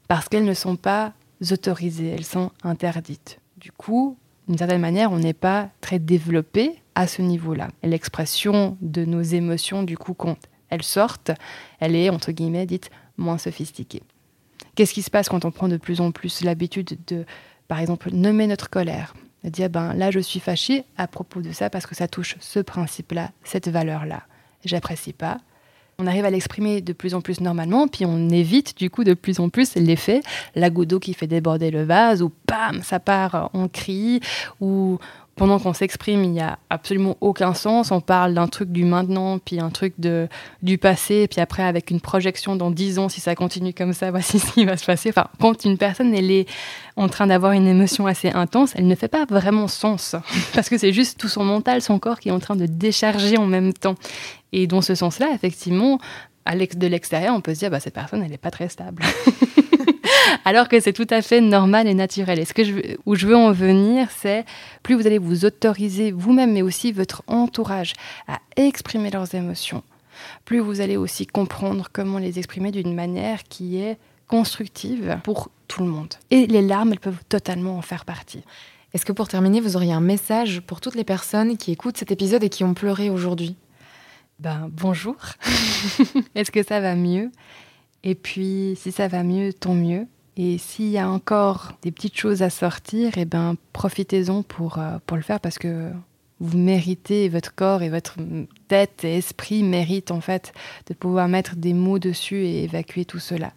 parce 0.08 0.28
qu'elles 0.30 0.46
ne 0.46 0.56
sont 0.56 0.78
pas 0.78 1.14
autorisées, 1.52 2.10
elles 2.10 2.26
sont 2.26 2.50
interdites. 2.64 3.38
Du 3.58 3.72
coup, 3.72 4.18
d'une 4.48 4.58
certaine 4.58 4.82
manière, 4.82 5.12
on 5.12 5.20
n'est 5.20 5.34
pas 5.34 5.70
très 5.80 6.00
développé 6.00 6.80
à 6.96 7.08
ce 7.08 7.22
niveau-là. 7.22 7.70
L'expression 7.84 8.78
de 8.82 9.06
nos 9.06 9.22
émotions, 9.22 9.84
du 9.84 9.98
coup, 9.98 10.14
quand 10.14 10.38
elles 10.70 10.84
sortent, 10.84 11.32
elle 11.80 11.96
est, 11.96 12.10
entre 12.10 12.32
guillemets, 12.32 12.66
dite 12.66 12.90
moins 13.18 13.38
sophistiquée. 13.38 14.04
Qu'est-ce 14.76 14.94
qui 14.94 15.02
se 15.02 15.12
passe 15.12 15.30
quand 15.30 15.46
on 15.46 15.52
prend 15.52 15.68
de 15.68 15.78
plus 15.78 16.02
en 16.02 16.12
plus 16.12 16.42
l'habitude 16.42 16.98
de, 17.08 17.26
par 17.68 17.80
exemple, 17.80 18.10
nommer 18.12 18.48
notre 18.48 18.70
colère 18.70 19.14
De 19.44 19.50
dire, 19.50 19.70
ben 19.70 19.94
là, 19.94 20.10
je 20.10 20.20
suis 20.20 20.40
fâchée 20.40 20.84
à 20.98 21.08
propos 21.08 21.42
de 21.42 21.52
ça 21.52 21.70
parce 21.70 21.86
que 21.86 21.96
ça 21.96 22.08
touche 22.08 22.36
ce 22.40 22.60
principe-là, 22.60 23.32
cette 23.44 23.68
valeur-là. 23.68 24.24
J'apprécie 24.66 25.14
pas. 25.14 25.38
On 26.00 26.08
arrive 26.08 26.26
à 26.26 26.32
l'exprimer 26.32 26.82
de 26.82 26.92
plus 26.92 27.14
en 27.14 27.22
plus 27.22 27.40
normalement, 27.40 27.88
puis 27.88 28.04
on 28.04 28.30
évite 28.30 28.76
du 28.76 28.90
coup 28.90 29.04
de 29.04 29.14
plus 29.14 29.40
en 29.40 29.50
plus 29.50 29.76
l'effet, 29.76 30.22
la 30.56 30.72
goutte 30.72 30.90
d'eau 30.90 31.00
qui 31.00 31.14
fait 31.14 31.28
déborder 31.28 31.70
le 31.70 31.84
vase, 31.84 32.24
ou 32.24 32.32
bam, 32.48 32.82
ça 32.82 33.00
part, 33.00 33.52
on 33.54 33.68
crie, 33.68 34.20
ou 34.60 34.98
pendant 35.36 35.58
qu'on 35.58 35.74
s'exprime, 35.74 36.24
il 36.24 36.32
n'y 36.32 36.42
a 36.42 36.60
absolument 36.70 37.18
aucun 37.20 37.54
sens. 37.54 37.92
On 37.92 38.02
parle 38.02 38.36
d'un 38.36 38.48
truc 38.48 38.72
du 38.72 38.86
maintenant, 38.86 39.40
puis 39.40 39.60
un 39.60 39.72
truc 39.72 39.94
de, 39.98 40.28
du 40.62 40.78
passé, 40.78 41.28
puis 41.28 41.42
après 41.42 41.64
avec 41.64 41.90
une 41.90 42.02
projection 42.02 42.56
dans 42.56 42.70
dix 42.70 43.00
ans, 43.00 43.10
si 43.10 43.20
ça 43.20 43.34
continue 43.34 43.74
comme 43.74 43.94
ça, 43.94 44.12
voici 44.12 44.40
ce 44.40 44.52
qui 44.52 44.66
va 44.66 44.78
se 44.78 44.86
passer. 44.86 45.10
Enfin, 45.10 45.28
quand 45.40 45.66
une 45.66 45.78
personne 45.78 46.14
elle 46.14 46.30
est 46.30 46.48
en 46.96 47.10
train 47.10 47.28
d'avoir 47.28 47.54
une 47.54 47.68
émotion 47.68 48.06
assez 48.06 48.30
intense, 48.30 48.74
elle 48.76 48.88
ne 48.88 48.96
fait 48.96 49.08
pas 49.08 49.26
vraiment 49.26 49.68
sens, 49.68 50.16
parce 50.54 50.70
que 50.70 50.78
c'est 50.78 50.94
juste 50.94 51.20
tout 51.20 51.30
son 51.30 51.44
mental, 51.44 51.82
son 51.82 51.98
corps 51.98 52.20
qui 52.20 52.30
est 52.30 52.34
en 52.34 52.40
train 52.40 52.56
de 52.56 52.68
décharger 52.68 53.38
en 53.38 53.48
même 53.48 53.74
temps. 53.74 53.96
Et 54.52 54.68
dans 54.68 54.82
ce 54.82 54.94
sens-là, 54.94 55.32
effectivement, 55.34 55.98
de 56.46 56.88
l'extérieur, 56.88 57.34
on 57.36 57.42
peut 57.42 57.54
se 57.54 57.60
dire, 57.60 57.72
bah, 57.72 57.80
cette 57.80 57.94
personne, 57.94 58.22
elle 58.22 58.32
n'est 58.32 58.38
pas 58.38 58.52
très 58.52 58.70
stable. 58.70 59.04
alors 60.46 60.68
que 60.68 60.80
c'est 60.80 60.94
tout 60.94 61.08
à 61.10 61.22
fait 61.22 61.42
normal 61.42 61.88
et 61.88 61.94
naturel. 61.94 62.40
Et 62.40 62.46
ce 62.46 62.54
que 62.54 62.64
je, 62.64 62.74
où 63.06 63.16
je 63.16 63.28
veux 63.28 63.36
en 63.36 63.52
venir, 63.52 64.08
c'est 64.16 64.46
plus 64.82 64.96
vous 64.96 65.08
allez 65.08 65.18
vous 65.18 65.46
autoriser 65.46 66.12
vous-même, 66.12 66.54
mais 66.54 66.62
aussi 66.62 66.92
votre 66.92 67.24
entourage 67.28 67.94
à 68.28 68.40
exprimer 68.56 69.10
leurs 69.10 69.34
émotions, 69.36 69.84
plus 70.46 70.60
vous 70.60 70.82
allez 70.82 70.98
aussi 70.98 71.26
comprendre 71.26 71.90
comment 71.92 72.18
les 72.18 72.40
exprimer 72.40 72.72
d'une 72.72 72.94
manière 72.94 73.44
qui 73.44 73.78
est 73.78 73.98
constructive 74.28 75.20
pour 75.24 75.50
tout 75.68 75.84
le 75.84 75.90
monde. 75.90 76.14
Et 76.32 76.48
les 76.48 76.62
larmes, 76.62 76.94
elles 76.94 77.00
peuvent 77.00 77.24
totalement 77.30 77.78
en 77.78 77.82
faire 77.82 78.06
partie. 78.06 78.44
Est-ce 78.94 79.06
que 79.06 79.12
pour 79.12 79.28
terminer, 79.28 79.60
vous 79.60 79.76
auriez 79.76 79.94
un 79.94 80.02
message 80.02 80.62
pour 80.62 80.80
toutes 80.80 80.96
les 80.96 81.04
personnes 81.04 81.58
qui 81.58 81.72
écoutent 81.72 81.98
cet 81.98 82.12
épisode 82.12 82.44
et 82.44 82.50
qui 82.50 82.64
ont 82.64 82.76
pleuré 82.76 83.10
aujourd'hui? 83.10 83.56
Ben 84.40 84.70
bonjour. 84.72 85.16
Est-ce 86.36 86.52
que 86.52 86.64
ça 86.64 86.80
va 86.80 86.96
mieux? 86.96 87.32
Et 88.04 88.16
puis 88.16 88.78
si 88.78 88.92
ça 88.92 89.08
va 89.08 89.24
mieux, 89.24 89.54
tant 89.54 89.74
mieux. 89.74 90.08
Et 90.36 90.58
s'il 90.58 90.90
y 90.90 90.98
a 90.98 91.10
encore 91.10 91.74
des 91.84 91.92
petites 91.92 92.18
choses 92.18 92.42
à 92.42 92.50
sortir, 92.50 93.12
eh 93.18 93.26
ben, 93.26 93.56
profitez-en 93.72 94.42
pour, 94.42 94.80
euh, 94.80 94.98
pour 95.06 95.16
le 95.16 95.24
faire 95.24 95.40
parce 95.40 95.60
que 95.60 95.92
vous 96.40 96.58
méritez, 96.58 97.30
votre 97.30 97.54
corps 97.54 97.84
et 97.84 97.90
votre 97.90 98.18
tête 98.68 99.04
et 99.04 99.18
esprit 99.18 99.64
méritent 99.64 100.12
en 100.12 100.22
fait 100.22 100.54
de 100.88 100.94
pouvoir 100.94 101.28
mettre 101.28 101.56
des 101.56 101.74
mots 101.74 102.00
dessus 102.00 102.46
et 102.46 102.64
évacuer 102.64 103.06
tout 103.06 103.20
cela. 103.20 103.54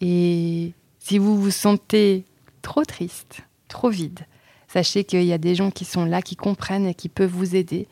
Et 0.00 0.72
si 0.98 1.18
vous 1.18 1.40
vous 1.40 1.50
sentez 1.50 2.24
trop 2.62 2.84
triste, 2.84 3.42
trop 3.68 3.90
vide, 3.90 4.20
sachez 4.68 5.04
qu'il 5.04 5.24
y 5.24 5.32
a 5.32 5.38
des 5.38 5.54
gens 5.54 5.70
qui 5.70 5.84
sont 5.84 6.04
là, 6.04 6.22
qui 6.22 6.36
comprennent 6.36 6.86
et 6.86 6.94
qui 6.94 7.08
peuvent 7.08 7.30
vous 7.30 7.56
aider. 7.56 7.88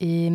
Et 0.00 0.30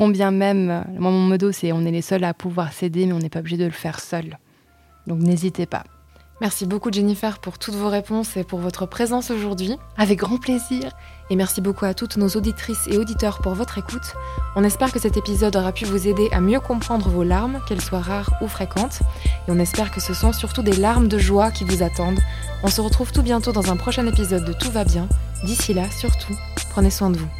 combien 0.00 0.30
même, 0.30 0.86
mon 0.98 1.12
modo 1.12 1.52
c'est 1.52 1.72
on 1.72 1.84
est 1.84 1.90
les 1.90 2.00
seuls 2.00 2.24
à 2.24 2.32
pouvoir 2.32 2.72
s'aider, 2.72 3.04
mais 3.04 3.12
on 3.12 3.18
n'est 3.18 3.28
pas 3.28 3.40
obligé 3.40 3.58
de 3.58 3.66
le 3.66 3.70
faire 3.70 4.00
seul. 4.00 4.38
Donc 5.06 5.18
n'hésitez 5.20 5.66
pas. 5.66 5.84
Merci 6.40 6.64
beaucoup 6.64 6.90
Jennifer 6.90 7.38
pour 7.38 7.58
toutes 7.58 7.74
vos 7.74 7.90
réponses 7.90 8.34
et 8.38 8.42
pour 8.42 8.60
votre 8.60 8.86
présence 8.86 9.30
aujourd'hui. 9.30 9.76
Avec 9.98 10.20
grand 10.20 10.38
plaisir. 10.38 10.92
Et 11.28 11.36
merci 11.36 11.60
beaucoup 11.60 11.84
à 11.84 11.92
toutes 11.92 12.16
nos 12.16 12.28
auditrices 12.28 12.88
et 12.88 12.96
auditeurs 12.96 13.40
pour 13.42 13.52
votre 13.52 13.76
écoute. 13.76 14.14
On 14.56 14.64
espère 14.64 14.90
que 14.90 14.98
cet 14.98 15.18
épisode 15.18 15.54
aura 15.54 15.72
pu 15.72 15.84
vous 15.84 16.08
aider 16.08 16.30
à 16.32 16.40
mieux 16.40 16.60
comprendre 16.60 17.10
vos 17.10 17.22
larmes, 17.22 17.60
qu'elles 17.68 17.82
soient 17.82 18.00
rares 18.00 18.32
ou 18.40 18.48
fréquentes. 18.48 19.02
Et 19.46 19.50
on 19.50 19.58
espère 19.58 19.90
que 19.90 20.00
ce 20.00 20.14
sont 20.14 20.32
surtout 20.32 20.62
des 20.62 20.76
larmes 20.76 21.08
de 21.08 21.18
joie 21.18 21.50
qui 21.50 21.64
vous 21.64 21.82
attendent. 21.82 22.20
On 22.62 22.68
se 22.68 22.80
retrouve 22.80 23.12
tout 23.12 23.22
bientôt 23.22 23.52
dans 23.52 23.70
un 23.70 23.76
prochain 23.76 24.06
épisode 24.06 24.46
de 24.46 24.54
Tout 24.54 24.70
va 24.70 24.84
bien. 24.84 25.08
D'ici 25.44 25.74
là, 25.74 25.90
surtout, 25.90 26.34
prenez 26.70 26.88
soin 26.88 27.10
de 27.10 27.18
vous. 27.18 27.39